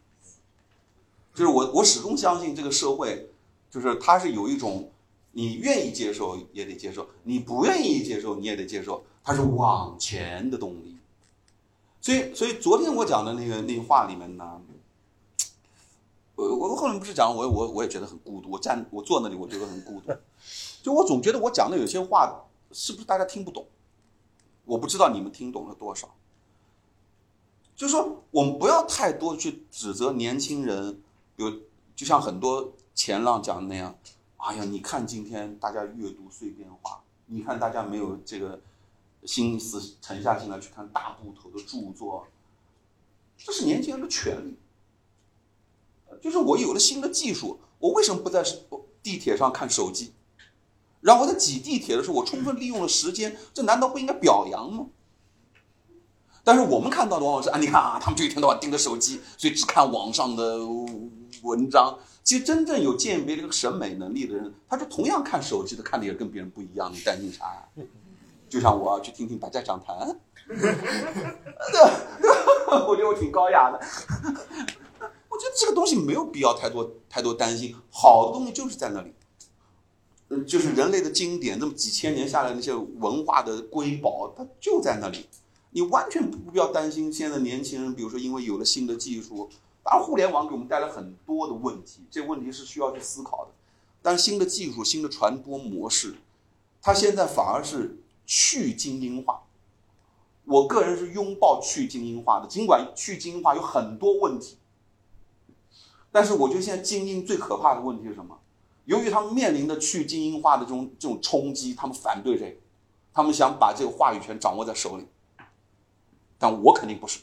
[1.33, 3.29] 就是我我始终相信这个社会，
[3.69, 4.91] 就是它是有一种
[5.31, 10.97] 你愿意接受也得接受，你不愿意接受你也得接受，它是往前的动力。
[12.01, 14.61] 所以所以昨天我讲的那个那话里面呢。
[16.39, 20.13] 我我后面不是讲我我我也觉得很孤独，我站我坐那里我觉得很孤独，
[20.81, 23.67] 就我总觉得我讲的有些话是不是大家听不懂？
[24.63, 26.09] 我不知道你们听懂了多少。
[27.75, 31.01] 就是说我们不要太多去指责年轻人，
[31.37, 31.49] 有
[31.95, 33.97] 就像很多前浪讲的那样，
[34.37, 38.61] 哎呀，你看今天大家阅读碎片化，你看大家没有这个
[39.23, 42.27] 心思沉下心来去看大部头的著作，
[43.37, 44.57] 这是年轻人的权利。
[46.21, 48.43] 就是我有了新的技术，我为什么不在
[49.01, 50.13] 地铁上看手机？
[51.01, 54.87] 然后我在挤地铁的时候，我充分利用了时间，这难道不应该表扬吗？
[56.43, 60.59] 但是我们看到的往往是啊，你看啊，他们就一天到晚盯着手机，所以只看网上的
[61.43, 61.97] 文章。
[62.23, 66.91] 其实真正有鉴别这个审美能力的人，他是同样看手机的，看的也跟别人不一样。
[66.91, 67.45] 你担心啥？
[68.49, 69.95] 就像我要去听听百家讲坛，
[72.87, 73.79] 我觉得我挺高雅的。
[75.39, 79.13] 我觉得这个东西没有必要太多太多担心，好的东西就是在那里，
[80.27, 85.25] 嗯，就是人类的经典，那么几千年下来那些文化的瑰宝，它就在那里，
[85.71, 87.11] 你完全不必要担心。
[87.11, 89.49] 现在年轻人，比如说因为有了新的技术，
[89.81, 93.51] 当然互联网给我们带来很多的问题，这问题是需要去思考的。
[94.01, 96.15] 但是新的技术、新的传播模式，
[96.81, 99.43] 它现在反而是去精英化。
[100.43, 104.57] 我个人是拥抱去精英化的，尽管去精英化有很多问题。
[106.11, 108.37] 但是我觉得现在精英最可怕的问题是什么？
[108.85, 112.57] 由于他们面临的去精英化的这种这种冲击，他们反对这个，
[113.13, 115.07] 他们想把这个话语权掌握在手里。
[116.39, 117.19] 但我肯定不是，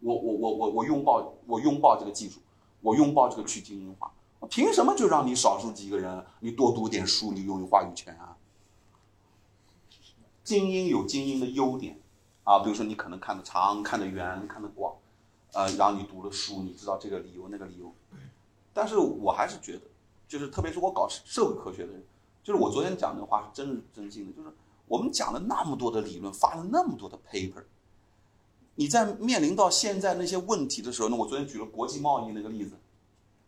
[0.00, 2.40] 我我我我我拥抱我拥抱这个技术，
[2.80, 4.10] 我拥抱这个去精英化，
[4.48, 8.36] 凭什么就让你少数几个人，你多读点书，你拥有话语权啊？
[10.42, 12.00] 精英有精英的优点
[12.42, 14.96] 啊，比如说你可能看得长、看得远、看得广，
[15.52, 17.92] 呃，然后你读了书，你知道这个理由那个理由。
[18.72, 19.82] 但是我还是觉得，
[20.26, 22.02] 就是特别是我搞社会科学的人，
[22.42, 24.50] 就是我昨天讲的话是真是真心的，就是
[24.86, 27.64] 我们讲了那么多的理论，发了那么多的 paper，
[28.76, 32.72] 你在面临到现在那些问题的时候呢，我昨天举了国际贸易那个例子，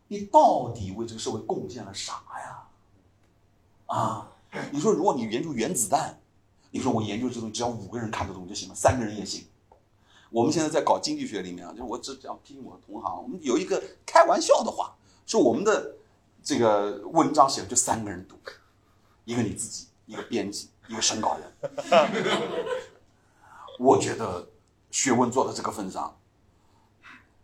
[0.09, 2.69] 你到底为这个社会贡献了啥呀？
[3.87, 4.33] 啊，
[4.71, 6.21] 你说如果你研究原子弹，
[6.71, 9.45] 你说我研究这东西只要五个人看得懂就行了，三个人也行。
[10.35, 14.93] 我们现在在搞经济学里面啊，就是我只讲批评我的同行，我们有一个开玩笑的话。
[15.25, 15.95] 说我们的
[16.43, 18.37] 这个文章写的就三个人读，
[19.25, 21.73] 一个你自己，一个编辑，一个审稿人。
[23.79, 24.49] 我觉得
[24.91, 26.17] 学问做到这个份上，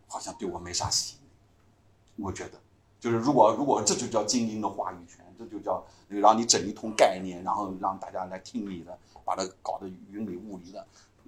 [0.07, 2.25] 好像对我没啥吸引力。
[2.25, 2.59] 我觉得，
[2.99, 10.85] 就是如果如果这就叫精英的话语权，这就叫让你整一通概念，然后让大家来听你的，把它搞得云里雾里的，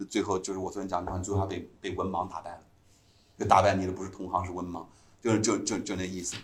[0.10, 2.63] 最后就是我昨天讲的，最后还被被文盲打败了。
[3.38, 4.86] 就打败你的不是同行，是文盲。
[5.21, 6.36] 就是就就就那意思，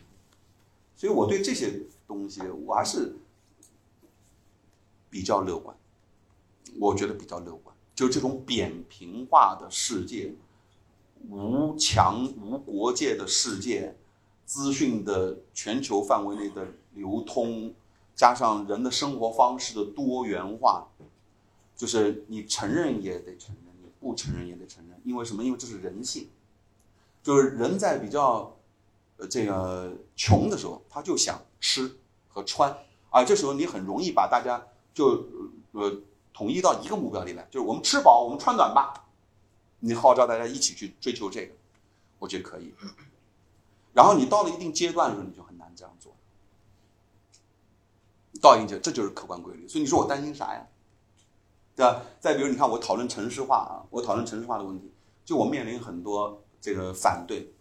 [0.95, 3.13] 所以我对这些东西我还是
[5.09, 5.75] 比较乐观，
[6.79, 7.75] 我觉得比较乐观。
[7.93, 10.33] 就这种扁平化的世界，
[11.27, 13.97] 无墙无国界的世界，
[14.45, 17.73] 资讯的全球范围内的流通，
[18.15, 20.87] 加上人的生活方式的多元化，
[21.79, 24.99] 就是你承认也得承认，你不承认也得承认。
[25.05, 25.41] 因为什么？
[25.41, 26.29] 因为这是人性，
[27.23, 28.53] 就是人在比较。
[29.21, 32.73] 呃，这个穷的时候，他就想吃和穿，
[33.09, 35.25] 啊，这时候你很容易把大家就
[35.73, 36.01] 呃
[36.33, 39.09] 统一到一个目标里来，就是我们吃饱，我们穿暖吧，
[39.81, 41.53] 你号召大家一起去追求这个，
[42.17, 42.73] 我觉得可以。
[43.91, 46.15] 然后你到了一定阶段的时候，你就很难这样做。
[48.39, 49.67] 到一定阶，这就是客观规律。
[49.67, 50.65] 所以你说我担心啥呀？
[51.79, 52.01] 对吧？
[52.19, 54.91] 再比如，你看我讨论城市化啊，我讨论城市化的问题，
[55.23, 57.53] 就我面临很多这个反对。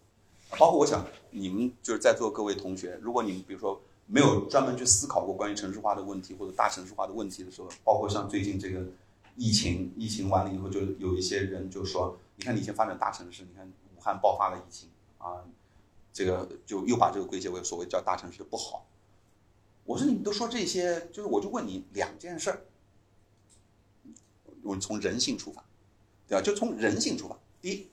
[0.59, 8.85] 包括我想，你们就是在座各位同学，如果你们比如说没有专门去思考过关于城市化的问题或者大城市化的问题的时候，包括像最近这个
[9.37, 15.45] 疫情，疫情完了以后，就有一些人就说，你看你以前发展大城市，你看武汉爆发了疫情啊，
[16.13, 18.85] 这个就又把这个归结为所谓叫大城市不好。
[19.85, 22.63] 我说你们都说这些，就是我就问你两件事儿，
[24.69, 25.65] 我们从人性出发，
[26.29, 26.43] 对吧？
[26.43, 27.89] 就从人性出发，第一，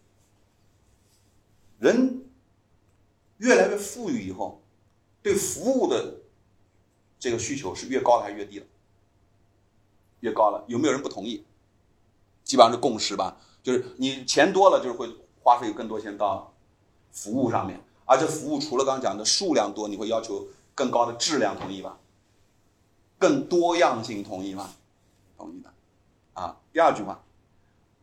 [1.80, 2.22] 人。
[3.38, 4.62] 越来越富裕以后，
[5.22, 6.22] 对服务的
[7.20, 8.66] 这个需求是越高了还是越低了？
[10.22, 11.44] 越高了，有没有人不同意？
[12.46, 16.54] 基本上是共识吧，就是你钱多了，就是会花费更多钱到
[17.12, 22.00] 服务上面，而且服务除了刚刚讲的数量多，你会要求更高的质量，同意吧？
[23.20, 24.74] 更多样性，同意吗？
[25.38, 25.74] 同意的。
[26.76, 27.24] 第二句话，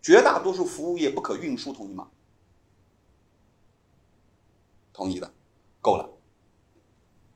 [0.00, 2.08] 绝大多数服务业不可运输，同意吗？
[4.94, 5.30] 同意的，
[5.82, 6.08] 够了。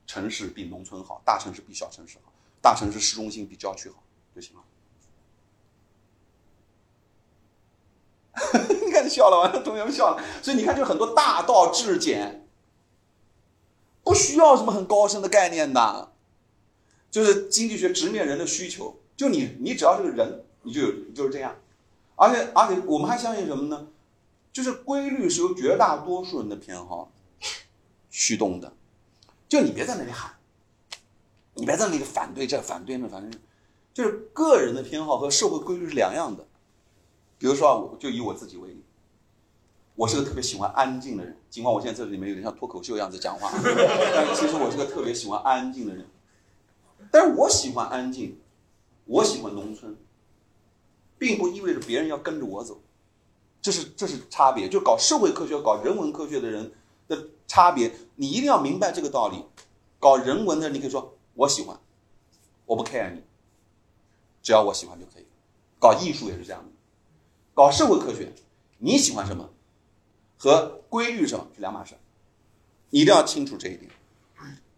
[0.06, 4.02] 城市比农村好，大城市比小城市好，大城市市中心比郊区好
[4.34, 4.64] 就行了。
[8.86, 10.24] 你看，笑了，吧，同学们笑了。
[10.42, 12.48] 所以你看，就很多大道至简，
[14.02, 16.14] 不需要什么很高深的概念的，
[17.10, 19.02] 就是经济学直面人的需求。
[19.18, 21.56] 就你，你只要是个人，你就有就是这样。
[22.16, 23.88] 而且，而且我们还相信什么呢？
[24.52, 27.10] 就是规律是由绝大多数人的偏好。
[28.10, 28.72] 驱动的，
[29.46, 30.32] 就你别在那里喊，
[31.52, 33.40] 你别在那里反对这反对那，反正
[33.92, 36.46] 就是个人的偏好和社会规律是两样的。
[37.36, 38.82] 比如说啊，我就以我自己为例，
[39.94, 46.06] 我是个特别喜欢安静的人，尽管我现在这里面有点像脱口秀样子讲话，但其实我是个特别喜欢安静的人。
[47.10, 48.40] 但是我喜欢安静，
[49.04, 49.94] 我喜欢农村，
[51.18, 52.80] 并不意味着别人要跟着我走，
[53.60, 54.68] 这是这是差别。
[54.68, 56.72] 就搞社会科学、搞人文科学的人。
[57.08, 59.44] 的差别，你一定要明白这个道理。
[60.00, 61.78] 搞人文的，你可以说我喜欢，
[62.64, 63.22] 我不 care 你，
[64.42, 65.26] 只要我喜欢就可以。
[65.78, 66.70] 搞艺术也是这样的，
[67.54, 68.32] 搞社会科学，
[68.78, 69.48] 你喜欢什么
[70.36, 71.94] 和规律什么是两码事，
[72.90, 73.88] 你一定要清楚这一点。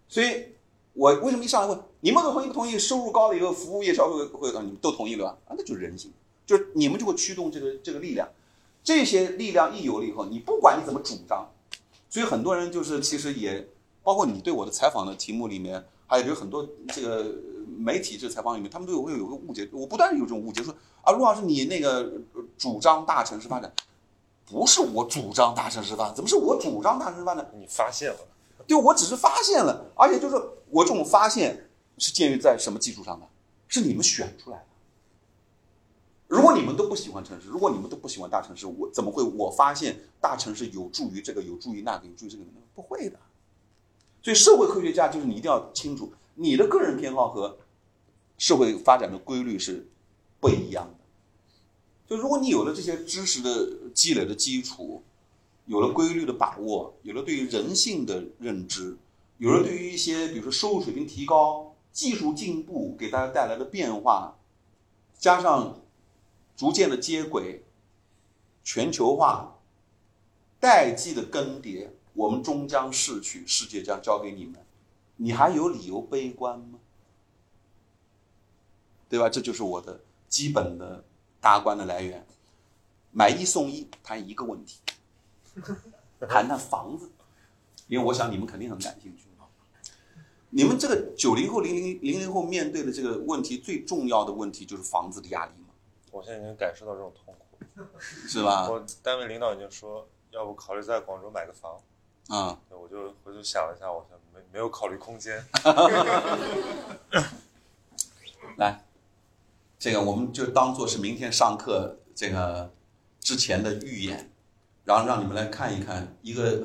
[0.07, 0.48] 所以，
[0.92, 2.79] 我为什么一上来问你们都同意不同意？
[2.79, 5.38] 收入高了以后，服务业消费会会你们都同意了吧？
[5.46, 6.12] 啊，那就是人性，
[6.49, 8.27] 就是你们就会驱动这个这个力量。
[8.83, 11.47] 这些力量一有了以后，你不管你怎么主张。
[12.09, 13.69] 所以很多人就是其实也
[14.03, 17.35] 包括你对我的采访的题目里面，还有就是很多这个
[17.77, 19.69] 媒体这采访里面，他们都有会有个误解。
[19.73, 22.11] 我不断有这种误解，说啊，陆老师你那个
[22.57, 23.71] 主张大城市发展，
[24.47, 27.47] 不是我主张大城市发展，怎么是我主张大城市发展？
[27.59, 28.19] 你发现了？
[28.67, 30.37] 对我只是发现了，而且就是
[30.71, 33.27] 我这种发现是建立在什么基础上的？
[33.67, 34.65] 是你们选出来的。
[36.29, 42.45] 如果你们都不喜欢城市，如果你们都不喜欢大城市，我怎么会我发现大城市有助于这个，有助于那个，有助于这个？
[42.75, 43.19] 不会的。
[44.23, 47.57] 所以社会科学家就是你一定要清楚，你的个人偏好和
[48.37, 49.88] 社会发展的规律是
[50.38, 50.95] 不一样的。
[52.07, 55.03] 就如果你有了这些知识的积累的基础，
[55.64, 58.99] 有了规律的把握，有了对于人性的认知，
[59.38, 64.37] 有了对于一些比如说收入水平提高、技术进步给大家带来的变化，
[65.19, 65.81] 加上。
[66.59, 67.62] 逐渐的接轨，
[68.64, 69.61] 全球化，
[70.59, 74.57] 代际的更迭，我们终将逝去，世界将交给你们，
[75.14, 76.81] 你还有理由悲观吗？
[79.09, 79.29] 对吧？
[79.29, 81.05] 这就是我的基本的
[81.40, 82.27] 大观的来源。
[83.12, 84.81] 买一送一，谈一个问题，
[86.29, 87.09] 谈谈房子，
[87.87, 89.29] 因为我想你们肯定很感兴趣。
[90.51, 95.53] 你们这个九零后、零零零零后面对的这个问题，最重要的问题就是房子的压力。
[96.11, 97.59] 我现在已经感受到这种痛苦，
[98.01, 98.68] 是吧？
[98.68, 101.79] 我单位领导已经说，要不考虑在广州买个房。
[102.29, 105.44] 啊，我就回头想了一下，我想没没有考虑空间。
[108.57, 108.85] 来，
[109.79, 112.73] 这个我们就当做是明天上课这个
[113.21, 114.31] 之前的预演，
[114.85, 116.64] 然后让你们来看一看一个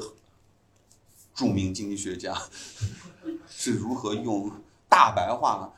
[1.34, 2.34] 著名经济学家
[3.48, 4.52] 是如何用
[4.90, 5.74] 大白话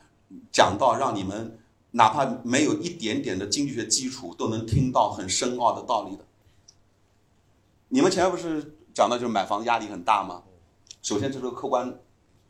[0.52, 1.58] 讲到让你们。
[1.96, 6.26] 哪怕没有一点点的经济学基础，都能听到很深奥的道理的。
[7.88, 10.42] 你们前面不是讲到就是买房压力很大吗？
[11.00, 11.98] 首先这是个客观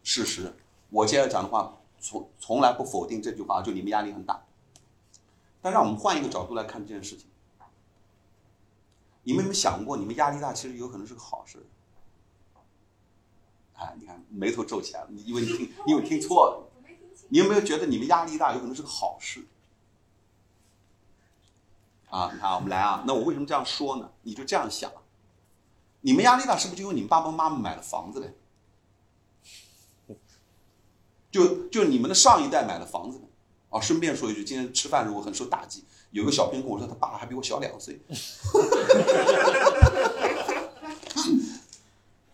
[0.03, 0.53] 事实。
[0.91, 4.45] 我接着讲的话，从从来不否定这句话，就你们压力很大。
[5.63, 7.29] 但让我们换一个角度来看这件事情，
[9.23, 11.65] 你们有没有想过，你们压力大其实有可能是个好事？
[13.75, 16.69] 哎，你看眉头皱起来了，因为你听，因为听错。
[17.29, 19.47] 你有没有觉得你们压力大有可能是个好事？
[22.09, 24.11] 啊，你看，我们来啊，那我为什么这样说呢？
[24.23, 24.91] 你就这样想，
[26.03, 28.33] 你们压力大是不是就因为你们爸爸妈妈买了房子嘞？
[31.33, 33.21] 就就你们的上一代买了房子
[33.69, 38.01] 啊，顺便说一句，今天吃饭时候很受打击，有个小朋友跟我说，他爸还比我小两岁，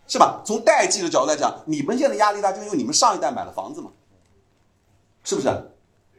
[0.07, 0.41] 是吧？
[0.45, 3.91] 从代际的角度来讲，你们现在压力大，就因为你们上一代买了房子嘛。
[5.23, 5.47] 是不是？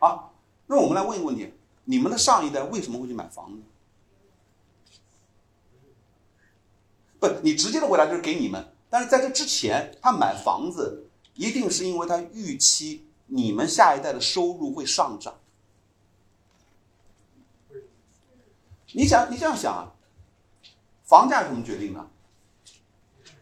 [0.01, 0.31] 啊，
[0.67, 1.53] 那我们来问一个问题：
[1.85, 3.62] 你们的上一代为什么会去买房子？
[7.21, 8.73] 不，你直接的回答就是给你们。
[8.90, 15.35] 但是在这之前，他买房子一定是因为他预期你们下一代的收入会上涨。
[18.93, 19.93] 你想，你这样想啊？
[21.03, 22.11] 房价是怎么决定的？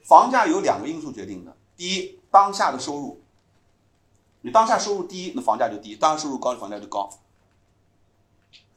[0.03, 3.22] 房价有两个因素决定的：第一，当下的收入。
[4.43, 7.09] 你当下收入低，那房价就低；当下收入高，房价就高。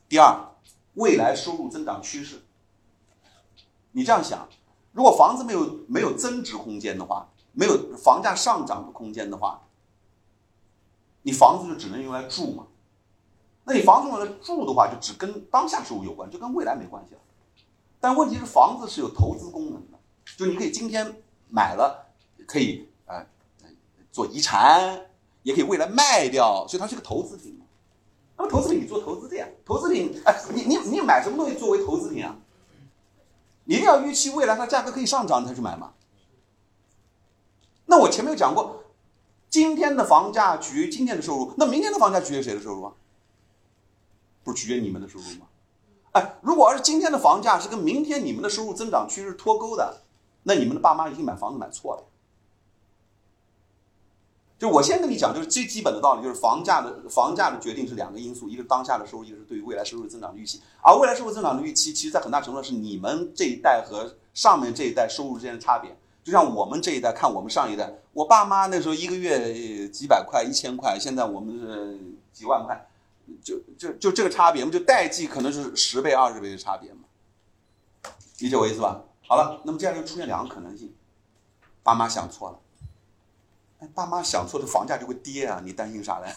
[0.07, 0.51] 第二，
[0.93, 2.43] 未来收入增长趋势。
[3.91, 4.47] 你这样想，
[4.91, 9.63] 如果房子没有没有增值空间的话，没有房价上涨的空间的话，
[11.23, 12.67] 你房子就只能用来住嘛？
[13.63, 17.21] 那你房子用来住的话，就只跟当下收入有关，就跟未来没关系了。
[17.99, 19.97] 但问题是，房子是有投资功能的，
[20.37, 22.13] 就你可以今天买了，
[22.45, 23.25] 可以呃
[24.11, 25.09] 做遗产。
[25.45, 27.61] 也可以未来卖掉，所以它是个投资品。
[28.35, 29.47] 那么投资品你做投资的呀？
[29.63, 32.35] 投资品，哎，你你你买什么东西作为投资品啊？
[33.65, 35.93] 你一定要预期未来它价格可以上涨，你才去买嘛。
[37.85, 38.85] 那我前面有讲过，
[39.47, 42.93] 今天的房价取决于今天的收入，那明天的房价取决于谁的收入啊？
[44.43, 45.45] 不是取决于你们的收入吗？
[46.13, 50.01] 哎，如果要是今天的房价是跟明天你们的收入增长趋势脱钩的，
[50.43, 52.03] 那你们的爸妈已经买房子买错了。
[54.57, 60.61] 就我先跟你讲，就是最基本的道理，就是房价的房价的决定是两个因素，一个是当下的收入，一个是对于未来收入增长的预期。
[60.81, 65.97] 而未来收入增长的预期，其实在很大程度上是你们这一代和上面这一代收入之间的差别。
[66.23, 71.99] 就像我们这一代看我们上一代，我爸妈那时候一个月几百块、一千块，现在我们是
[72.31, 72.87] 几万块，
[73.43, 77.01] 就就就这个差别嘛，就代际可能是十倍、二十倍的差别嘛，
[78.39, 79.03] 理解我意思吧？
[79.27, 80.95] 好了，那么接下来就出现两个可能性，
[81.83, 82.59] 爸妈想错了。
[83.93, 85.61] 爸妈想错，这房价就会跌啊！
[85.63, 86.33] 你担心啥嘞？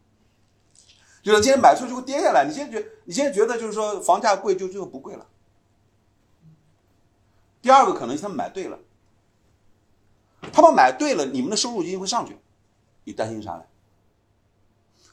[1.22, 2.46] 就是今天买出就会跌下来。
[2.46, 5.26] 你现在觉，你现在觉得就是说房价贵，就最后不贵了。
[7.60, 8.78] 第二个可能是他们买对了，
[10.52, 12.38] 他们买对了，你们的收入一定会上去。
[13.04, 13.64] 你担心啥嘞？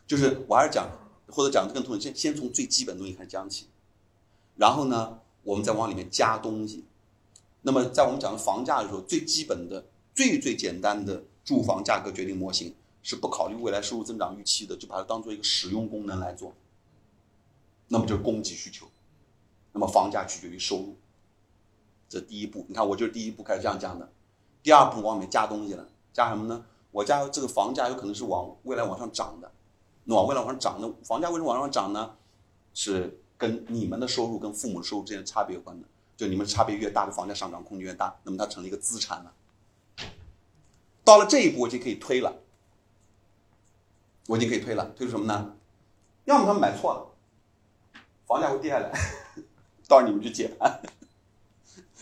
[0.06, 0.88] 就是我还是讲，
[1.30, 3.68] 或者讲的更通先先从最基本的东西开始讲起，
[4.56, 6.86] 然后呢，我们再往里面加东西。
[7.64, 9.86] 那么在我们讲房价的时候，最基本的。
[10.16, 16.54] 最最简单的住房价格决定模型是不考虑未来收入增长预期的，就把它当做一个使用功能来做。
[17.90, 18.88] 那么就是供给需求，
[19.74, 20.96] 那么房价取决于收入。
[22.08, 24.10] 这第一步，你看我就是第一步开始这样讲的。
[24.64, 26.66] 第二步往里面加东西了，加什么呢？
[26.92, 29.52] 我加这个房价有可能是往未来往上涨的，
[30.06, 32.16] 那往未来往上涨的房价为什么往上涨呢？
[32.74, 35.88] 是跟你们的收入跟父母收入之间的差别有关的。
[36.16, 39.34] 就你们差别越大的房价上涨空间越大，那么它成了一个资产了。
[41.06, 42.42] 到了这一步，我就可以推了，
[44.28, 45.56] 我已经可以推了，推出什么呢？
[46.26, 48.92] 要么他们买错了，房价会跌下来，
[49.88, 50.82] 到时候你们去解盘；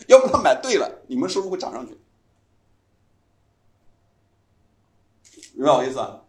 [0.08, 2.00] 要么他买对了，你们收入会涨上去。
[5.52, 6.20] 明白我意思？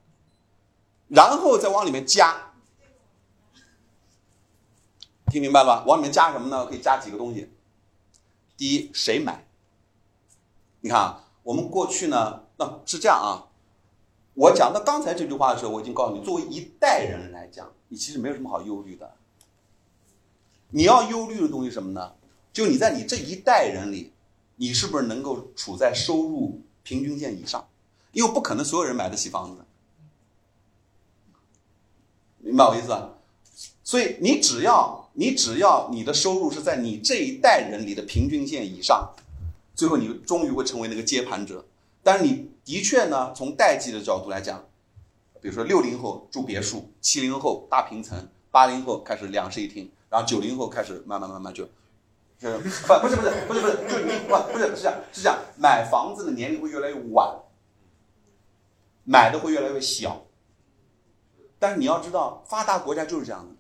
[1.08, 2.54] 然后再往里面加，
[5.28, 5.86] 听明白吧？
[5.88, 6.66] 往里面加什么呢？
[6.66, 7.52] 可以加几个东西。
[8.58, 9.48] 第一，谁买？
[10.82, 13.48] 你看啊，我们过去呢，那是这样啊。
[14.34, 19.14] 我讲到刚才这句话的时候，我已经告诉你，作为一代人来讲，你其实没有什么好忧虑的。
[20.72, 22.14] 你要忧虑的东西什么呢？
[22.52, 24.12] 就你在你这一代人里，
[24.58, 27.66] 你是不是能够处在收入平均线以上？
[28.12, 29.64] 因为不可能所有人买得起房子，
[32.40, 33.14] 明白我意思吧？
[33.84, 39.14] 所以你只要你只要你的收入是在你这一代人里的平均线以上，
[39.76, 41.66] 最后你终于会成为那个接盘者。
[42.06, 44.64] 但是你的确呢，从代际的角度来讲，
[45.42, 51.68] 比如说六零后住别墅，七零后大平层，八零后开始两室一厅，然后九零后开始慢慢慢慢就，
[52.40, 57.40] 是不不是不是不是不是就你不不是是这样是这样，买房子的年龄会越来越晚。
[59.08, 60.26] 买的会越来越小，
[61.60, 63.56] 但是你要知道，发达国家就是这样的。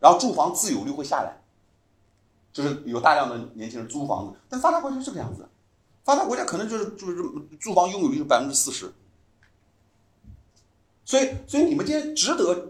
[0.00, 1.40] 然后住房自有率会下来，
[2.52, 5.48] 就是有大量的年轻人租房子，但发达国家是这个样子，
[6.06, 7.16] 发达国家可能就是就是
[7.58, 8.92] 住房拥有率是百分之四十。
[11.04, 12.68] 所以，所以你们今天值得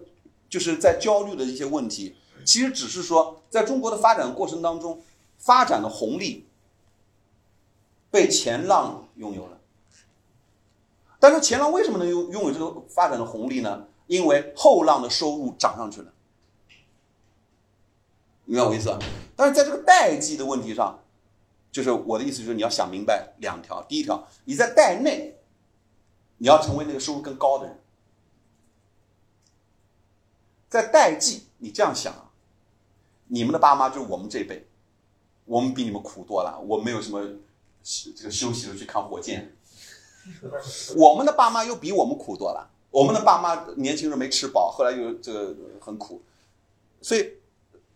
[0.48, 2.16] 就是在焦虑的一些问题，
[2.46, 5.02] 其实只是说，在中国的发展过程当中，
[5.36, 6.46] 发展的红利
[8.10, 9.58] 被前浪拥有了。
[11.20, 13.86] 但是前浪为什么能拥拥有这个发展的红利呢？
[14.06, 16.10] 因为后浪的收入涨上去了，
[18.46, 18.98] 明白我意思？
[19.34, 20.98] 但是在这个代际的问题上，
[21.70, 25.38] 就是我的意思就是你要想明白两条：第一条，你在代内，
[26.38, 27.76] 你要成为那个收入更高的人；
[30.68, 32.30] 在代际，你这样想啊，
[33.28, 34.66] 你们的爸妈就是我们这辈，
[35.44, 37.22] 我们比你们苦多了，我没有什么
[38.16, 39.56] 这个休息的去看火箭。
[40.96, 42.70] 我们的爸妈又比我们苦多了。
[42.90, 46.22] 我们的爸妈年轻人没吃饱，后来又这个很苦，
[47.02, 47.34] 所以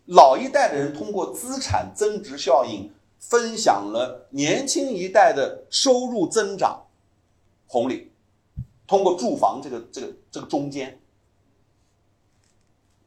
[0.07, 6.87] 老一代的人通过资产增值效应分享了年轻一代的收入增长
[7.68, 8.11] 红利，
[8.87, 11.01] 通过住房这个这个这个中间，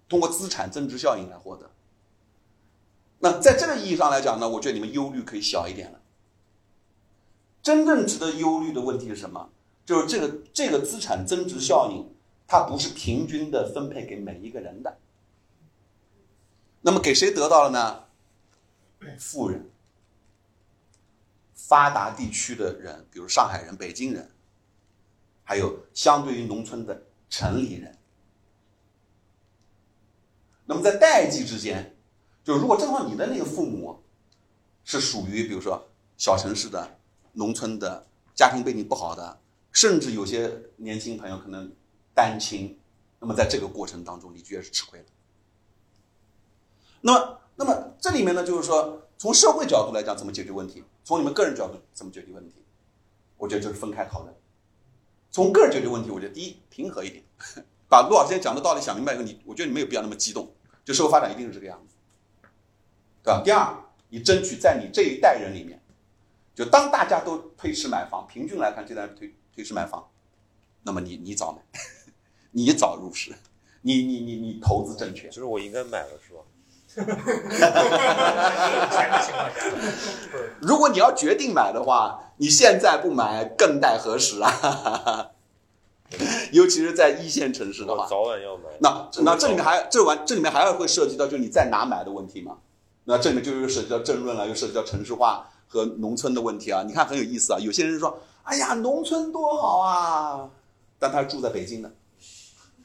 [0.08, 1.70] 通过资产增值效应来获得。
[3.20, 6.00] 那在这个意义上来讲呢，我觉得你们忧虑可以小一点了。
[7.62, 9.50] 真正值得忧虑的问题是什么？
[9.86, 12.16] 就是这个这个资产增值效应，
[12.48, 14.98] 它不是平均的分配给每一个人的。
[16.82, 18.04] 那么给谁得到了呢？
[19.20, 19.70] 富人、
[21.68, 24.32] 发达地区的人，比如上海人、北京人，
[25.44, 27.98] 还有相对于农村的城里人。
[30.66, 31.96] 那么在代际之间，
[32.44, 34.02] 就如果正好你的那个父母
[34.84, 37.00] 是属于比如说小城市的。
[37.36, 38.06] 农村的
[38.36, 39.40] 家庭背景不好的，
[39.72, 41.74] 甚至有些年轻朋友可能
[42.14, 42.80] 单亲，
[43.20, 45.06] 那么在这个过程当中，你绝对是吃亏的。
[47.02, 50.84] 那么，那么这里面呢，就是说，从社会角度来讲，怎么解决问题？
[51.04, 52.56] 从你们个人角度怎么解决问题？
[53.38, 54.34] 我觉得就是分开讨论。
[55.30, 57.24] 从个人解决问题，我觉得第一平和一点，
[57.90, 60.54] 把陆老师讲的道理想明白以后，你我觉得你没有必要那么激动。
[60.86, 61.96] 就社会发展一定是这个样子，
[63.24, 63.42] 对吧？
[63.44, 63.76] 第二，
[64.10, 65.82] 你争取在你这一代人里面。
[66.54, 70.08] 就当大家都推迟买房，平均来看，这代人推推迟买房，
[70.84, 71.80] 那么你你早买，
[72.52, 73.34] 你早入市，
[73.82, 76.42] 你你你你投资正确，就是我应该买了是吧？
[80.60, 85.28] 如果你要决定买的话，你现在不买更待何时啊？
[86.52, 88.64] 尤其是在一线城市的话，早晚要买。
[88.80, 92.58] 那那这里面还这完这里面还要会涉及到，就是你在哪买的问题嘛？
[93.06, 95.48] 那这里面就又涉及到争论了，又涉及到城市化。
[95.68, 97.58] 和农村的问题啊，你看很有意思啊。
[97.60, 100.48] 有些人说：“哎呀，农村多好啊！”
[101.00, 101.92] 但他住在北京的，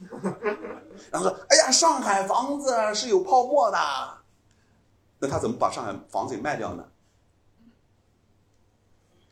[1.11, 3.79] 然后说：“哎呀，上海房子是有泡沫的。”
[5.21, 6.85] 那他怎么把上海房子给卖掉呢？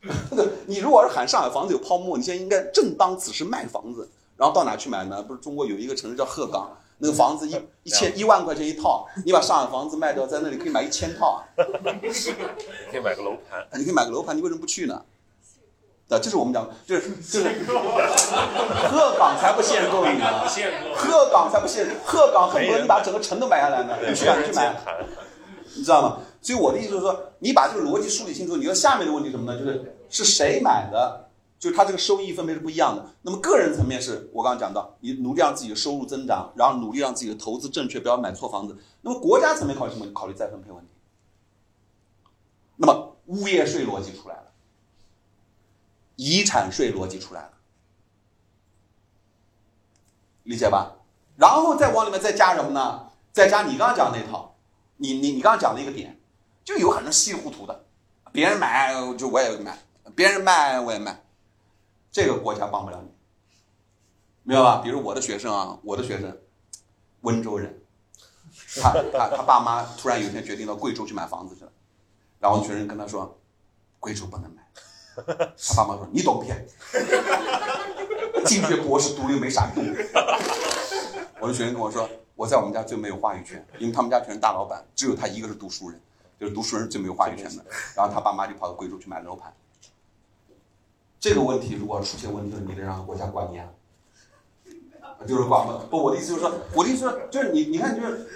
[0.67, 5.23] 你如果是喊上海房子有泡沫，你现在应该正当此时卖房子，然后到哪去买呢？
[5.23, 11.43] 不是中国有一个城市叫鹤岗，那个房子一一千一万块钱一套，你把上海房子卖掉，在那里可以买一千套啊，
[12.91, 15.03] 可以买个楼盘，你可以买个楼盘，你为什么不去呢？
[16.09, 17.49] 啊，这是我们讲的，就是就是
[18.89, 24.75] 鹤岗才不限购你呢，限鹤岗才不限，鹤岗恨不得你把整个城都买下来呢，你去啊，你去买。
[25.75, 26.19] 你知道吗？
[26.41, 29.59] 所以我的意思就是说，你把这个逻辑梳理清楚，你说下面的问题什么呢？
[29.59, 31.27] 就是是谁买的，
[31.59, 33.05] 就是它这个收益分配是不一样的。
[33.21, 38.75] 那么个人层面是我刚刚讲到，你努力让自己的收入增长，然后努力让自己的投资正确，不要买错房子。
[39.01, 40.07] 那么国家层面考虑什么？
[40.13, 40.89] 考虑再分配问题。
[42.77, 44.46] 那么物业税逻辑出来了，
[46.17, 47.53] 遗产税逻辑出来了，
[50.43, 50.97] 理解吧？
[51.37, 53.09] 然后再往里面再加什么呢？
[53.31, 54.55] 再加你刚刚讲那套。
[54.99, 56.19] 你你你刚刚讲的一个点，
[56.65, 57.85] 就有很多稀里糊涂的，
[58.31, 59.77] 别人买就我也买，
[60.15, 61.23] 别人卖我也卖，
[62.11, 63.11] 这个国家帮不了你，
[64.41, 64.77] 明白吧？
[64.77, 66.35] 比如我的学生啊，我的学生，
[67.21, 67.79] 温州人，
[68.81, 71.71] 他他他爸妈突然有一天决定到贵州去买房子去了，
[72.39, 73.39] 然后学生跟他说，
[73.99, 74.66] 贵州不能买，
[75.25, 76.65] 他爸妈说你懂骗，
[78.45, 79.85] 进去博士读了又没啥用，
[81.39, 82.07] 我的学生跟我说。
[82.37, 85.99] 我在我们家最没有话语权，因为他们家全是大老板，只有他一个是读书人，
[86.39, 87.65] 就是读书人最没有话语权的。
[87.95, 89.51] 然后他爸妈就跑到贵州去买楼盘。
[91.19, 93.65] 这个问题如果出现问题了，你得让国家管你啊，
[95.27, 96.03] 就是管不不。
[96.03, 98.29] 我的意思就是说，我的意思是就是你你看就是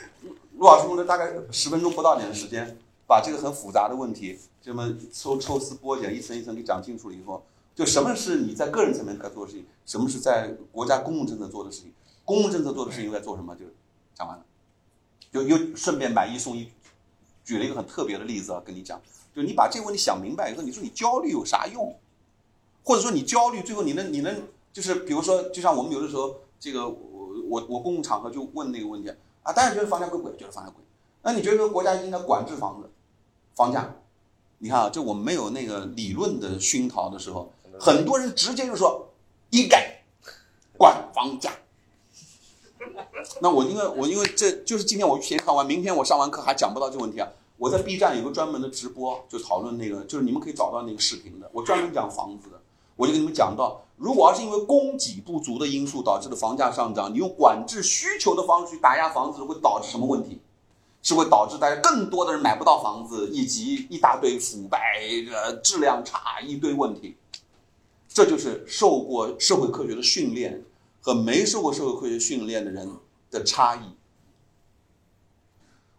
[0.57, 2.75] 陆老师用了大概十分钟不到点的时间，
[3.11, 7.43] 把这个很复杂的问题这么抽抽丝剥茧，一层一层给讲清楚了以后，
[7.75, 11.91] 就什么是你在个人层面该做的事情，什么是在国家公共政策做的事情，
[12.23, 13.65] 公共政策做的事情应该做什么，就。
[14.13, 14.45] 讲完了，
[15.29, 16.69] 就又顺便买一送一，
[17.43, 19.01] 举了一个很特别的例子啊，跟你讲，
[19.35, 21.93] 就你把这个问题想明白以后，你说你焦虑有啥用？
[22.83, 29.09] 或者说你焦虑，最后你能你能就是比如说，就像我们有的时候，这个我我我公共场合就问那个问题
[29.43, 30.31] 啊，大家觉得房价贵不贵？
[30.37, 30.81] 觉得房价贵。
[31.23, 32.89] 那你觉得国家应该管制房子
[33.55, 33.95] 房价？
[34.59, 39.09] 你看啊，就我们没有那个理论的熏陶的时候，很多人直接就说
[39.49, 40.03] 应该
[40.77, 41.51] 管房价。
[43.41, 47.27] 那我因为我因为这就是今天我协上完，明天我上完课还讲不到这个问题啊。
[47.57, 51.49] 我在 B 站有个专门的直播，就讨论那个，就是你们可以找到那个视频的。
[51.53, 52.59] 我专门讲房子的，
[52.95, 60.39] 我就跟你们讲到，如果要是因为供给不足的因素导致的房价上涨，你用管制需求的方式去打压房子，会导致什么问题？
[61.01, 67.17] 是会导致大家更多的人买不到房子，以及一大堆腐败、呃质量差一堆问题。
[68.07, 70.63] 这就是受过社会科学的训练。
[71.03, 72.87] 和没受过社会科学训练的人
[73.31, 73.79] 的差异。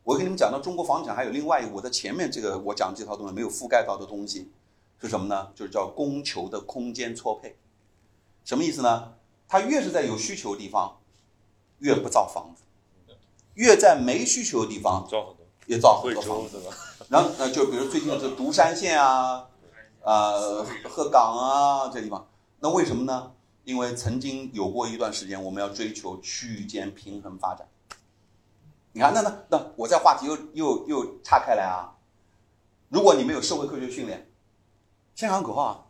[0.04, 4.52] 我跟你们讲到中国房产还有另外一个，我在前面这个我讲这套东西没有覆盖到的东西
[5.00, 5.48] 是什么呢？
[5.56, 7.56] 就是叫供求的空间错配。
[8.44, 9.14] 什么意思呢？
[9.48, 11.00] 它越是在有需求的地方，
[11.80, 12.62] 越不造房子；
[13.54, 16.60] 越在没需求的地方，造很多，也造很多房子。
[17.08, 19.46] 然后呃，就比如最近的这独山县啊，
[20.02, 22.26] 呃，鹤岗啊这地方，
[22.60, 23.32] 那为什么呢？
[23.64, 27.68] 因为曾经有过一段时间，我们要追求区域间平衡发展。
[28.92, 31.94] 你看，那那那，我在话题又又又岔开来啊！
[32.88, 34.30] 如果你没有社会科学训练，
[35.14, 35.86] 先喊口号啊！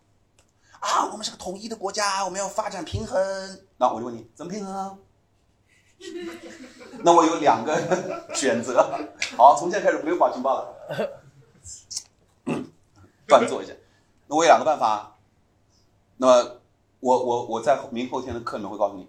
[0.80, 3.60] 啊，我们是个统一的国家，我们要发展平衡。
[3.76, 4.96] 那我就问你，怎么平衡啊？
[7.04, 7.74] 那我有两个
[8.34, 8.82] 选择。
[9.36, 11.22] 好，从现在开始不用报情报了，
[13.26, 13.72] 端坐一下。
[14.26, 15.18] 那我有两个办法。
[16.16, 16.58] 那么。
[17.02, 19.08] 我我我在明后天的课里面会告诉你，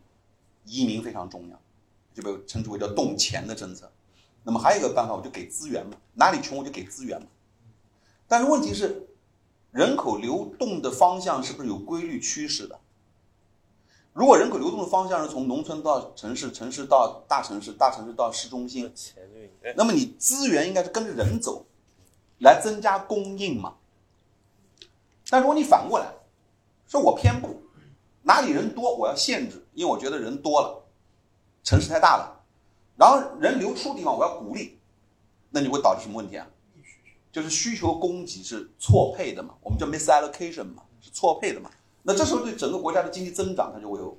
[0.66, 1.62] 移民非常重要，
[2.12, 3.92] 就被称之为叫动钱的政策。
[4.44, 7.28] 那么还有一个办法，我就给资源嘛，哪里穷我就给资源嘛。
[8.28, 9.08] 但是问题是，
[9.70, 12.80] 人口流动的方向是不是有规律趋势的？
[14.14, 18.94] 如果人口流动的方向是从农村到城市，城市到大城市，大城市到市中心，
[19.76, 21.66] 那么你资源应该是跟着人走，
[22.40, 23.76] 来增加供应嘛。
[25.30, 26.14] 但如果你反过来，
[26.88, 27.62] 说我偏不。
[28.26, 30.86] 哪里人多，我要限制，因为我觉得人多了，
[31.62, 32.46] 城市太大了，
[32.96, 34.80] 然后人流出的地方我要鼓励，
[35.50, 36.48] 那你会导致什么问题啊？
[37.34, 41.70] 就是需求供给是错配的嘛，我们叫 misallocation 嘛，是错配的嘛。
[42.04, 44.18] 那这时候对整个国家的经济增长它就会有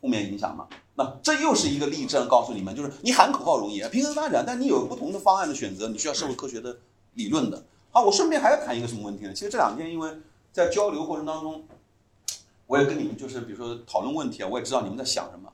[0.00, 0.66] 负面影响嘛。
[0.96, 6.78] 那这又是一个例证，告诉你们，就是你喊口号容易，平衡发展，但你有不同的方案的选择，你需要社会科学的
[7.14, 7.64] 理论的。
[7.90, 9.32] 好，我顺便还要谈一个什么问题呢？
[9.32, 10.10] 其实这两天因为
[10.52, 11.64] 在交流过程当中。
[12.68, 15.52] 我也跟你们就是，比如说讨论问题啊，我也知道你们在想什么，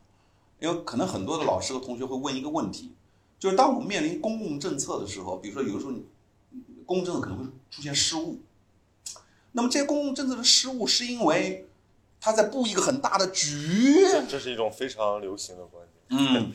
[0.61, 2.95] 因为可能很多的老师和同学会问一个问题，
[3.39, 6.07] 就是当我们面临公共政策的时候，比如说有时候你，
[6.87, 8.41] 公共政策可能会出现失误，
[9.53, 11.69] 那么这些公共政策的失误，是因为
[12.25, 16.21] 他在布一个很大的局，这这是一种非常流行的观点。
[16.21, 16.53] 嗯，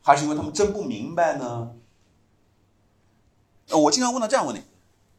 [0.00, 1.76] 还是因为他们真不明白呢？
[3.68, 4.62] 呃，我经常问到这样问你，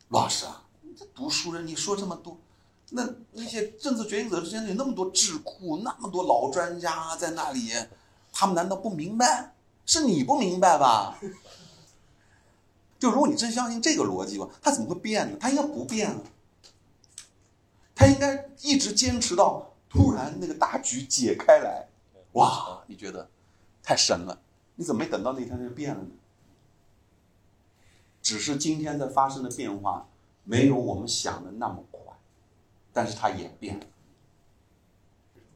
[0.10, 2.36] 老师啊，你这读书人，你说这么多，
[2.90, 7.72] 那那些政策决定者之间有那么多智库，那么多老专家在那里，
[8.34, 9.54] 他们难道不明白？
[9.86, 11.20] 是你不明白吧？
[12.98, 15.38] 就如果你真相信这个逻辑吧，他怎么会变呢？
[15.40, 16.18] 他应该不变啊，
[17.94, 21.86] 他应该一直坚持到突然那个大局解开来，
[22.34, 23.30] 哇，你觉得
[23.84, 24.42] 太神了？
[24.76, 26.10] 你怎么没等到那天它就变了呢？
[28.22, 30.08] 只是今天在发生的变化
[30.46, 32.02] 没有我们想的那么快，
[32.94, 33.86] 但是它也变了。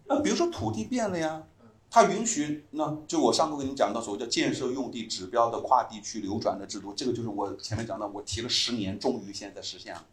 [0.07, 1.43] 那比如说土地变了呀，
[1.89, 10.05] 它允许那就我上课跟你讲到所谓叫建设用地指标的跨地区流转的制度，这个就是我前面讲到，我提了十年，终于现在实现了。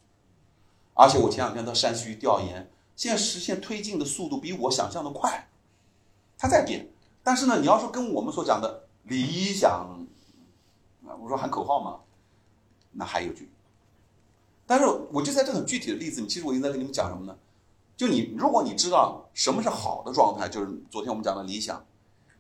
[0.95, 5.49] 而且我前两天到山西调研，现在实现推进的速度比我想象的快，
[6.39, 6.89] 它在变。
[7.23, 10.05] 但是呢，你要说跟我们所讲的理想，
[11.07, 12.01] 啊，我说喊口号嘛，
[12.93, 13.51] 那还有句。
[14.67, 17.37] 但是我就在这很具体的例子里，其实我已经在跟你们讲什么呢？
[17.97, 21.85] 就你，如果你知道什么是好的状态，就是昨天我们讲的理想，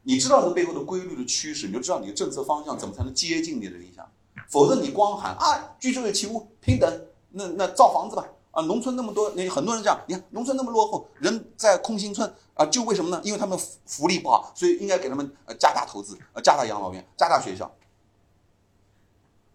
[0.03, 4.09] 你知道这背后的规律的趋势，你就知道你的政策方向怎么才能接近你的理想。
[4.49, 8.27] 否则你光喊啊，居住有其屋，平等，那那造房子吧。
[8.53, 13.21] 啊，农村那么多，那很多人这样，你看农村那么落后，人在空心村啊，就为什么呢？
[13.25, 17.75] 因为他们福福利不好，所以应该给他们呃加大投资，呃加大养老院，加大学校。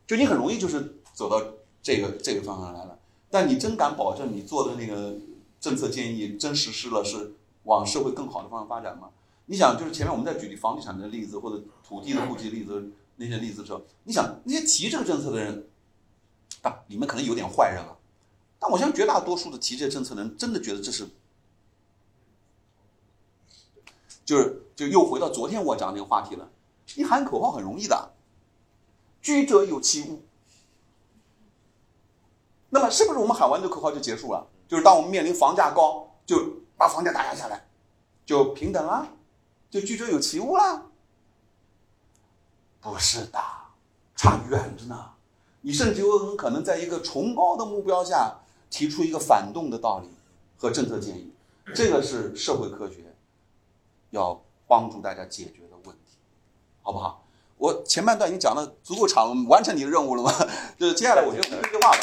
[0.08, 1.42] 就你很容易就是走到
[1.82, 2.98] 这个这个方向来了，
[3.30, 5.16] 但你真敢保证你做的那个
[5.60, 7.34] 政策建议真实施了是
[7.64, 9.10] 往社会更好的方向发展吗？
[9.46, 15.68] 你想，就是前面我们在举例房地产的例子或者土地的户籍例子那些例子的时候，你想那些提这个政策的人，
[16.64, 17.97] 啊，里面可能有点坏人啊。
[18.60, 21.08] 但我相信绝大多数的提这些政策的人，真的觉得这是，
[24.26, 26.50] 就是就又回到昨天我讲那个话题了。
[26.96, 28.14] 你喊口号很容易的，
[29.22, 30.24] 居者有其屋。
[32.70, 34.48] 那么是不是我们喊完这口号就结束了？
[34.68, 36.38] 就是当我们面临房价高，就
[36.76, 37.70] 把房价打压下来，
[38.26, 39.08] 就平等了，
[39.70, 40.90] 就居者有其屋了？
[42.82, 43.40] 不是的，
[44.16, 45.12] 差远着呢。
[45.62, 48.40] 你甚至有很可能在一个崇高的目标下。
[48.70, 50.10] 提出一个反动的道理
[50.58, 51.32] 和政策建议，
[51.74, 53.14] 这个是社会科学
[54.12, 56.18] 要帮助大家解决的问题，
[56.82, 57.24] 好不好？
[57.58, 60.32] 我前半段已经讲的足够长了，完成你的任务了吗？
[60.78, 61.98] 就是接下来我就说一句话吧，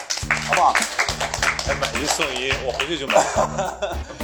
[0.49, 0.73] 好不好？
[1.65, 3.15] 还买一送一，我回去就买。